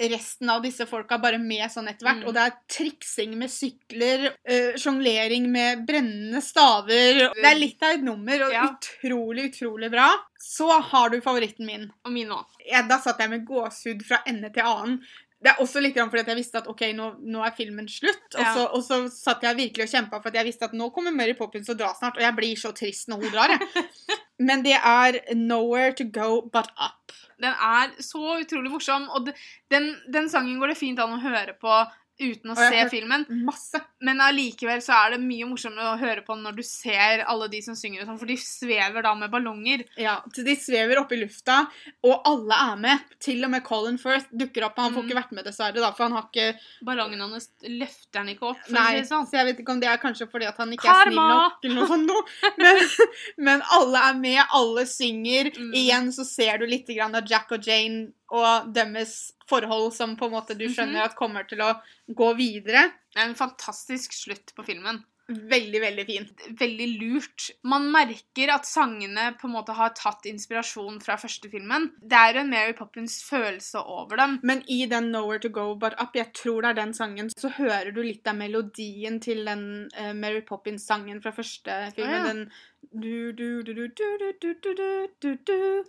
[0.00, 2.22] resten av disse folka bare med sånn etter hvert.
[2.22, 2.28] Mm.
[2.28, 7.28] Og det er triksing med sykler, øh, sjonglering med brennende staver.
[7.36, 8.68] Det er litt av et nummer, og Ja.
[8.72, 10.08] utrolig, utrolig bra.
[10.40, 11.90] Så har du favoritten min.
[12.04, 12.44] Og min òg.
[12.66, 15.00] Ja, da satt jeg med gåsehud fra ende til annen.
[15.42, 18.34] Det er også litt grann fordi jeg visste at ok, nå, nå er filmen slutt.
[18.36, 18.54] Og, Ja.
[18.54, 21.12] så, og så satt jeg virkelig og kjempa for at jeg visste at nå kommer
[21.12, 22.16] Mary Poppins og drar snart.
[22.16, 23.60] Og jeg blir så trist når hun drar, jeg.
[24.38, 27.12] Men det er 'Nowhere to Go But Up'.
[27.42, 29.32] Den er så utrolig morsom, og
[29.72, 31.82] den, den sangen går det fint an å høre på
[32.22, 33.26] uten å se filmen.
[33.46, 33.80] Masse.
[34.02, 37.60] Men allikevel så er det mye morsommere å høre på når du ser alle de
[37.62, 39.84] som synger sånn, for de svever da med ballonger.
[40.00, 41.66] Ja, De svever opp i lufta,
[42.04, 42.98] og alle er med.
[43.22, 44.78] Til og med Colin Firth dukker opp.
[44.78, 45.08] Han får Mm.
[45.10, 48.64] ikke vært med, dessverre, da, for han har ikke Ballongen hans løfter han ikke opp.
[48.70, 49.26] Nei, sånn.
[49.26, 51.58] så jeg vet ikke om det er kanskje fordi at han ikke er snill nok,
[51.64, 52.10] eller noe sånt.
[52.58, 52.76] Men,
[53.38, 55.52] men alle er med, alle synger.
[55.56, 55.72] Mm.
[55.74, 60.26] Igjen så ser du litt grann av Jack og Jane og deres forhold som på
[60.28, 60.74] en måte du Mhm.
[60.74, 61.74] skjønner at kommer til å
[62.10, 62.90] gå videre.
[63.12, 65.02] Det er en fantastisk slutt på filmen.
[65.30, 66.46] Veldig, veldig fint.
[66.58, 67.50] Veldig lurt.
[67.68, 71.90] Man merker at sangene på en måte har tatt inspirasjon fra første filmen.
[72.02, 74.38] Det er en Mary Poppins følelse over dem.
[74.42, 77.48] Men i den 'Nowhere to Go But Up', jeg tror det er den sangen, så
[77.48, 82.12] hører du litt av melodien til den uh, Mary Poppins-sangen fra første filmen.
[82.12, 82.32] Oh, ja.
[82.32, 82.50] Den
[82.92, 85.46] du, du, du,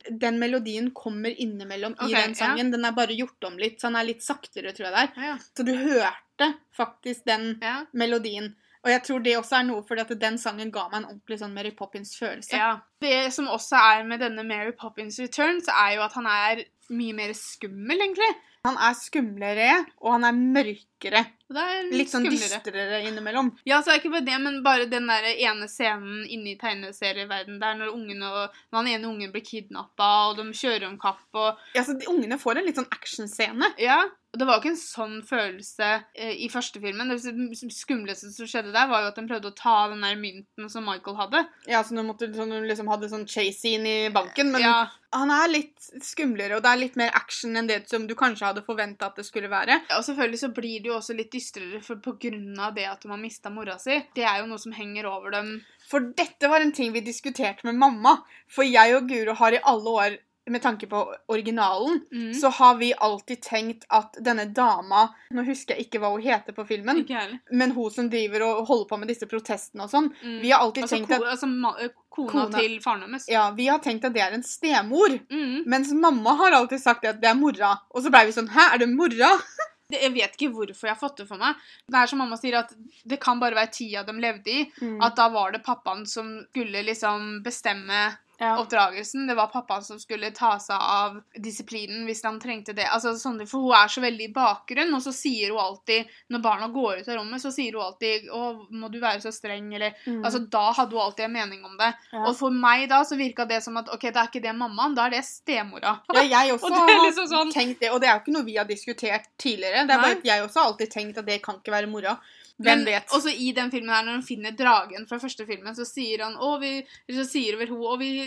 [0.10, 2.68] Den melodien kommer innimellom okay, i den sangen.
[2.68, 2.72] Ja.
[2.78, 5.32] Den er bare gjort om litt, så den er litt saktere, tror jeg det er.
[5.32, 5.38] Ja.
[5.58, 7.58] Så du hørte faktisk den
[7.92, 8.54] melodien.
[8.84, 11.40] Og jeg tror det også er noe fordi at den sangen ga meg en ordentlig
[11.40, 12.58] sånn Mary Poppins-følelse.
[12.60, 12.74] Ja.
[13.04, 17.16] Det som også er med denne Mary Poppins Returns, er jo at han er mye
[17.16, 18.28] mer skummel, egentlig.
[18.64, 21.22] Han er skumlere, og han er mørkere.
[21.52, 23.50] Det er Litt litt sånn dystrere innimellom.
[23.68, 26.60] Ja, så er det ikke bare det, men bare den der ene scenen inne i
[26.62, 30.96] tegneserieverdenen der når, ungen og, når han ene ungen blir kidnappa, og de kjører om
[31.02, 33.74] kapp og Ja, så de Ungene får en litt sånn actionscene.
[33.84, 34.00] Ja.
[34.34, 37.12] Og det var jo ikke en sånn følelse eh, i første filmen.
[37.14, 40.72] Det skumleste som skjedde der, var jo at de prøvde å ta den der mynten
[40.74, 41.44] som Michael hadde.
[41.70, 44.50] Ja, så hun, måtte så de liksom hadde sånn chase-scene i banken.
[44.56, 44.80] Men ja,
[45.14, 48.50] han er litt skumlere, og det er litt mer action enn det som du kanskje
[48.50, 49.84] hadde forventa at det skulle være.
[50.00, 53.06] og selvfølgelig så blir det jo også litt dystrere for, på grunn av det at
[53.06, 54.02] de har mista mora si.
[54.18, 55.60] Det er jo noe som henger over dem.
[55.92, 58.18] For dette var en ting vi diskuterte med mamma.
[58.50, 61.00] For jeg og Guro har i alle år, med tanke på
[61.32, 62.34] originalen, Mm.
[62.34, 66.54] så har vi alltid tenkt at denne dama Nå husker jeg ikke hva hun heter
[66.54, 67.06] på filmen,
[67.52, 70.10] men hun som driver og holder på med disse protestene og sånn.
[70.24, 70.42] Mm.
[70.42, 71.48] Vi har alltid Altså, tenkt at altså
[71.80, 72.60] eh, kona, Kona.
[72.60, 73.28] til faren hennes.
[73.30, 75.16] Ja, vi har tenkt at det er en stemor.
[75.32, 75.64] Mm.
[75.66, 77.80] Mens mamma har alltid sagt at det er mora.
[77.96, 79.32] Og så blei vi sånn Hæ, er det mora?
[79.94, 81.54] Jeg vet ikke hvorfor jeg har fått det for meg.
[81.92, 82.72] Det er som mamma sier, at
[83.06, 84.64] det kan bare være tida de levde i.
[85.06, 88.08] At da var det pappaen som skulle liksom bestemme
[88.40, 88.58] ja.
[88.60, 89.28] oppdragelsen.
[89.28, 92.86] Det var pappaen som skulle ta seg av disiplinen hvis han trengte det.
[92.90, 96.42] Altså, sånn, for hun er så veldig i bakgrunnen, og så sier hun alltid Når
[96.44, 99.74] barna går ut av rommet, så sier hun alltid 'Å, må du være så streng?'
[99.76, 100.24] Eller Mm.
[100.26, 101.94] Altså, da hadde hun alltid en mening om det.
[102.12, 102.26] Ja.
[102.28, 104.96] Og for meg da så virka det som at OK, det er ikke det mammaen,
[104.96, 106.00] da er det stemora.
[106.14, 108.44] Ja, jeg også Og har liksom sånn- tenkt det, og det er jo ikke noe
[108.46, 109.86] vi har diskutert tidligere.
[109.88, 112.18] Det er bare at jeg også har alltid tenkt at det kan ikke være mora.
[112.62, 113.08] Hvem Men vet?
[113.10, 116.36] også i den filmen her, når hun finner dragen fra første filmen, så sier han
[116.38, 118.23] å, vi, så sier vel hun Og vi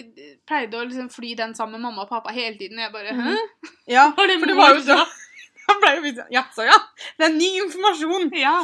[0.49, 2.81] pleide å liksom fly den sammen med mamma og pappa hele tiden.
[2.83, 3.37] Jeg bare Hæ?
[3.91, 4.99] Ja, for det var jo så
[5.67, 6.77] Han ble jo sånn Ja, så ja.
[7.19, 8.29] Det er ny informasjon.
[8.39, 8.61] Ja.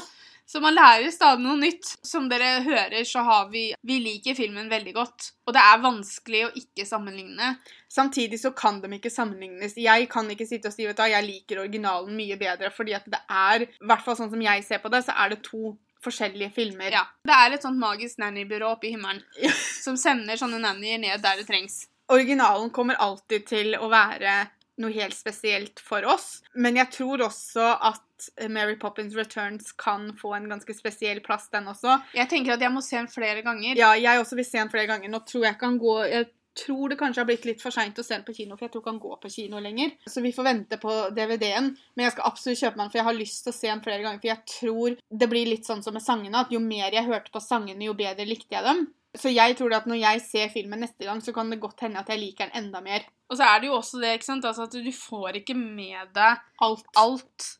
[0.53, 1.95] Så man lærer stadig noe nytt.
[2.05, 5.31] Som dere hører, så har vi Vi liker filmen veldig godt.
[5.47, 7.55] Og det er vanskelig å ikke sammenligne.
[7.92, 9.79] Samtidig så kan de ikke sammenlignes.
[9.81, 13.09] Jeg kan ikke sitte og si vet du, jeg liker originalen mye bedre, fordi at
[13.11, 15.75] det er, i hvert fall sånn som jeg ser på det, så er det to
[16.04, 16.92] forskjellige filmer.
[16.94, 17.04] Ja.
[17.26, 19.22] Det er et sånt magisk nannybyrå oppe i himmelen
[19.84, 21.86] som sender sånne nannyer ned der det trengs.
[22.12, 24.42] Originalen kommer alltid til å være
[24.82, 30.34] noe helt spesielt for oss, men jeg tror også at Mary Poppins Returns kan få
[30.36, 31.98] en ganske spesiell plass, den også.
[32.16, 33.76] Jeg tenker at jeg må se den flere ganger.
[33.78, 35.10] Ja, jeg også vil se den flere ganger.
[35.12, 37.98] Nå tror jeg ikke han går Jeg tror det kanskje har blitt litt for seint
[37.98, 39.94] å se den på kino, for jeg tror ikke han går på kino lenger.
[40.08, 41.70] Så vi får vente på DVD-en.
[41.94, 44.04] Men jeg skal absolutt kjøpe den, for jeg har lyst til å se den flere
[44.04, 44.22] ganger.
[44.22, 47.32] For jeg tror det blir litt sånn som med sangene, at jo mer jeg hørte
[47.34, 48.84] på sangene, jo bedre likte jeg dem.
[49.18, 52.00] Så jeg tror at når jeg ser filmen neste gang, så kan det godt hende
[52.00, 53.04] at jeg liker den enda mer.
[53.28, 54.46] Og så er det jo også det ikke sant?
[54.48, 56.88] Altså at du får ikke med deg Alt.
[57.00, 57.50] alt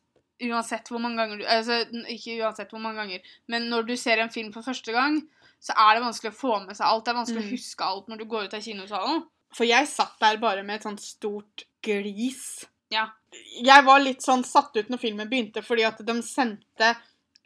[0.43, 4.19] uansett hvor mange ganger du Altså ikke uansett hvor mange ganger, men når du ser
[4.19, 5.21] en film for første gang,
[5.63, 7.05] så er det vanskelig å få med seg alt.
[7.05, 7.47] Det er vanskelig Mm.
[7.47, 9.23] å huske alt når du går ut av kinosalen.
[9.55, 12.65] For jeg satt der bare med et sånt stort glis.
[12.91, 13.07] Ja.
[13.63, 16.95] Jeg var litt sånn satt ut når filmen begynte, fordi at de sendte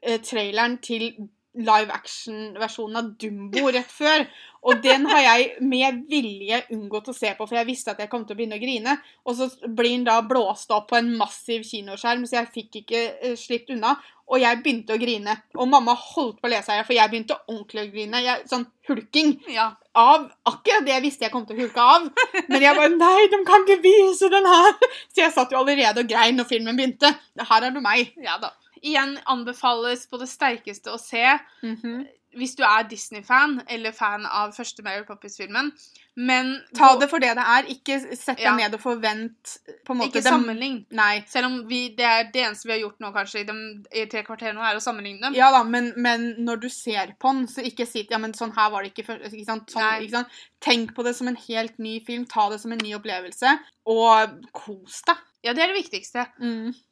[0.01, 1.12] eh, traileren til
[1.58, 4.27] live action-versjonen av Dumbo rett før.
[4.67, 8.10] Og den har jeg med vilje unngått å se på, for jeg visste at jeg
[8.12, 8.97] kom til å begynne å grine.
[9.25, 13.03] Og så blir den da blåst opp på en massiv kinoskjerm, så jeg fikk ikke
[13.23, 13.95] uh, slipt unna.
[14.28, 15.38] Og jeg begynte å grine.
[15.56, 18.20] Og mamma holdt på å le seg i hjel, for jeg begynte ordentlig å grine.
[18.26, 19.70] Jeg, sånn hulking Ja.
[19.96, 22.10] av akkurat det jeg visste jeg kom til å hulke av.
[22.50, 24.74] Men jeg bare Nei, de kan ikke vise den her!
[25.13, 27.13] Så jeg satt jo allerede og grein når filmen begynte.
[27.40, 28.12] Her er du meg.
[28.22, 28.52] ja da.
[28.84, 31.24] Igjen anbefales på det sterkeste å se
[31.63, 32.08] Mhm.
[32.38, 35.72] hvis du er Disney-fan eller fan av første Mary Poppins-filmen.
[36.17, 37.67] Men Ta det for det det er.
[37.69, 38.56] Ikke sett deg Ja.
[38.58, 39.51] ned og forvent
[39.86, 40.80] på en måte Ikke dem- sammenlign.
[40.97, 41.21] Nei.
[41.30, 43.56] Selv om vi, det er det eneste vi har gjort nå, kanskje, i, de,
[44.01, 45.36] i tre kvarter nå, er å sammenligne dem.
[45.38, 48.56] Ja da, men, men når du ser på den, så ikke si ja, men sånn
[48.58, 49.21] her var det ikke før.
[49.30, 49.69] Ikke sant?
[49.69, 50.27] Sånn, ikke sant?
[50.60, 52.25] Tenk på det som en helt ny film.
[52.25, 53.53] Ta det som en ny opplevelse.
[53.86, 55.21] Og kos deg.
[55.45, 56.25] Ja, det er det viktigste.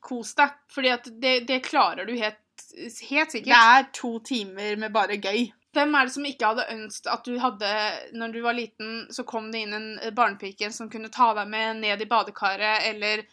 [0.05, 0.53] Kos deg.
[0.69, 2.37] Fordi at det, det klarer du helt,
[3.09, 5.49] helt Det er to timer med bare gøy.
[5.75, 7.71] Hvem er det som ikke hadde ønsket at du hadde
[8.15, 11.81] Når du var liten, så kom det inn en barnepike som kunne ta deg med
[11.83, 13.25] ned i badekaret, eller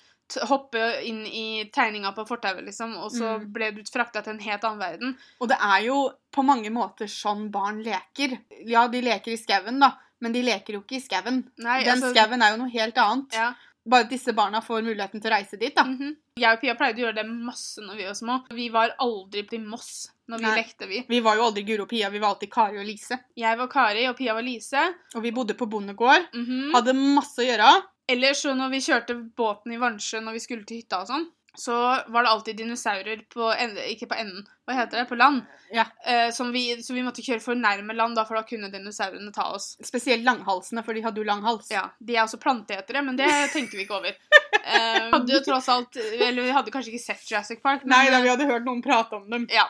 [0.49, 3.53] hoppe inn i tegninga på fortauet, liksom, og så Mm.
[3.53, 5.19] ble du frakta til en helt annen verden.
[5.41, 5.99] Og det er jo
[6.33, 8.39] på mange måter sånn barn leker.
[8.65, 9.91] Ja, de leker i skauen, da,
[10.21, 11.43] men de leker jo ikke i skauen.
[11.59, 13.33] Den altså, skauen er jo noe helt annet.
[13.35, 13.53] ja.
[13.85, 15.83] Bare at disse barna får muligheten til å reise dit, da.
[15.85, 16.13] mhm.
[16.39, 18.37] Jeg og Pia pleide å gjøre det masse når vi var små.
[18.57, 20.55] Vi var aldri på Moss når vi Nei.
[20.63, 21.01] lekte, vi.
[21.09, 23.19] Vi var jo aldri Guro og Pia, vi var alltid Kari og Lise.
[23.37, 24.85] Jeg var Kari, og Pia var Lise.
[25.15, 26.31] Og vi bodde på bondegård.
[26.33, 26.71] Mhm.
[26.77, 27.73] Hadde masse å gjøre.
[28.09, 31.27] Ellers så når vi kjørte båten i Vansjø når vi skulle til hytta og sånn,
[31.59, 31.75] så
[32.09, 35.43] var det alltid dinosaurer på enden, ikke på enden, hva heter det, på land.
[35.73, 35.85] Ja.
[36.07, 39.33] Eh, som vi, så vi måtte kjøre for nærme land, da, for da kunne dinosaurene
[39.35, 39.75] ta oss.
[39.85, 41.69] Spesielt langhalsene, for de hadde jo lang hals.
[41.73, 44.17] Ja, De er også planteetere, men det tenker vi ikke over.
[44.63, 47.91] Eh, vi hadde jo tross alt Eller vi hadde kanskje ikke sett Jurassic Park, men
[47.97, 49.47] Nei da, vi hadde hørt noen prate om dem.
[49.51, 49.65] ja.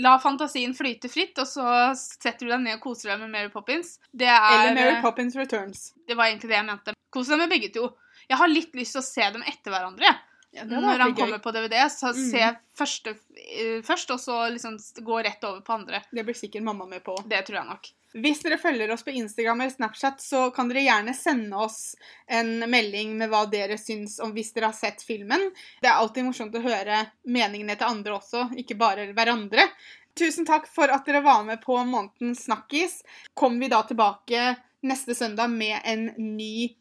[0.00, 1.66] La fantasien flyte fritt, og så
[1.98, 3.98] setter du deg ned og koser deg med Mary Poppins.
[4.08, 5.90] Det, er, Eller Mary Poppins Returns.
[6.08, 6.94] det var egentlig det jeg mente.
[7.12, 7.90] Kos deg med begge to.
[8.30, 10.14] Jeg har litt lyst til å se dem etter hverandre.
[10.58, 12.30] Ja, Når han kommer på DVD, så Mm.
[12.30, 16.02] se første eh, først, og så liksom gå rett over på andre.
[16.12, 17.16] Det blir sikkert mamma med på.
[17.28, 17.88] Det tror jeg nok.
[18.18, 21.94] Hvis dere følger oss på Instagram eller Snapchat, så kan dere gjerne sende oss
[22.26, 25.50] en melding med hva dere syns om hvis dere har sett filmen.
[25.82, 29.68] Det er alltid morsomt å høre meningene til andre også, ikke bare hverandre.
[30.18, 33.02] Tusen takk for at dere var med på Månedens Snakkis.
[33.34, 36.74] Kommer vi da tilbake neste søndag med en ny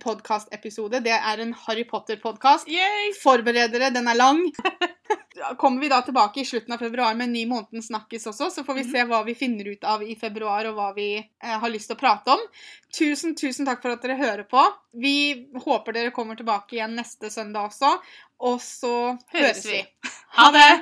[0.00, 1.00] podkastepisode.
[1.04, 2.68] Det er en Harry Potter-podkast.
[3.22, 4.42] Forbered dere, den er lang.
[5.60, 8.64] Kommer vi da tilbake i slutten av februar med en ny måneden snakkes også, så
[8.66, 11.72] får vi se hva vi finner ut av i februar, og hva vi eh, har
[11.72, 12.44] lyst til å prate om.
[12.92, 14.66] Tusen, tusen takk for at dere hører på.
[15.00, 15.16] Vi
[15.64, 17.96] håper dere kommer tilbake igjen neste søndag også.
[18.50, 18.94] Og så
[19.32, 19.84] høres vi.
[20.36, 20.72] Ha det!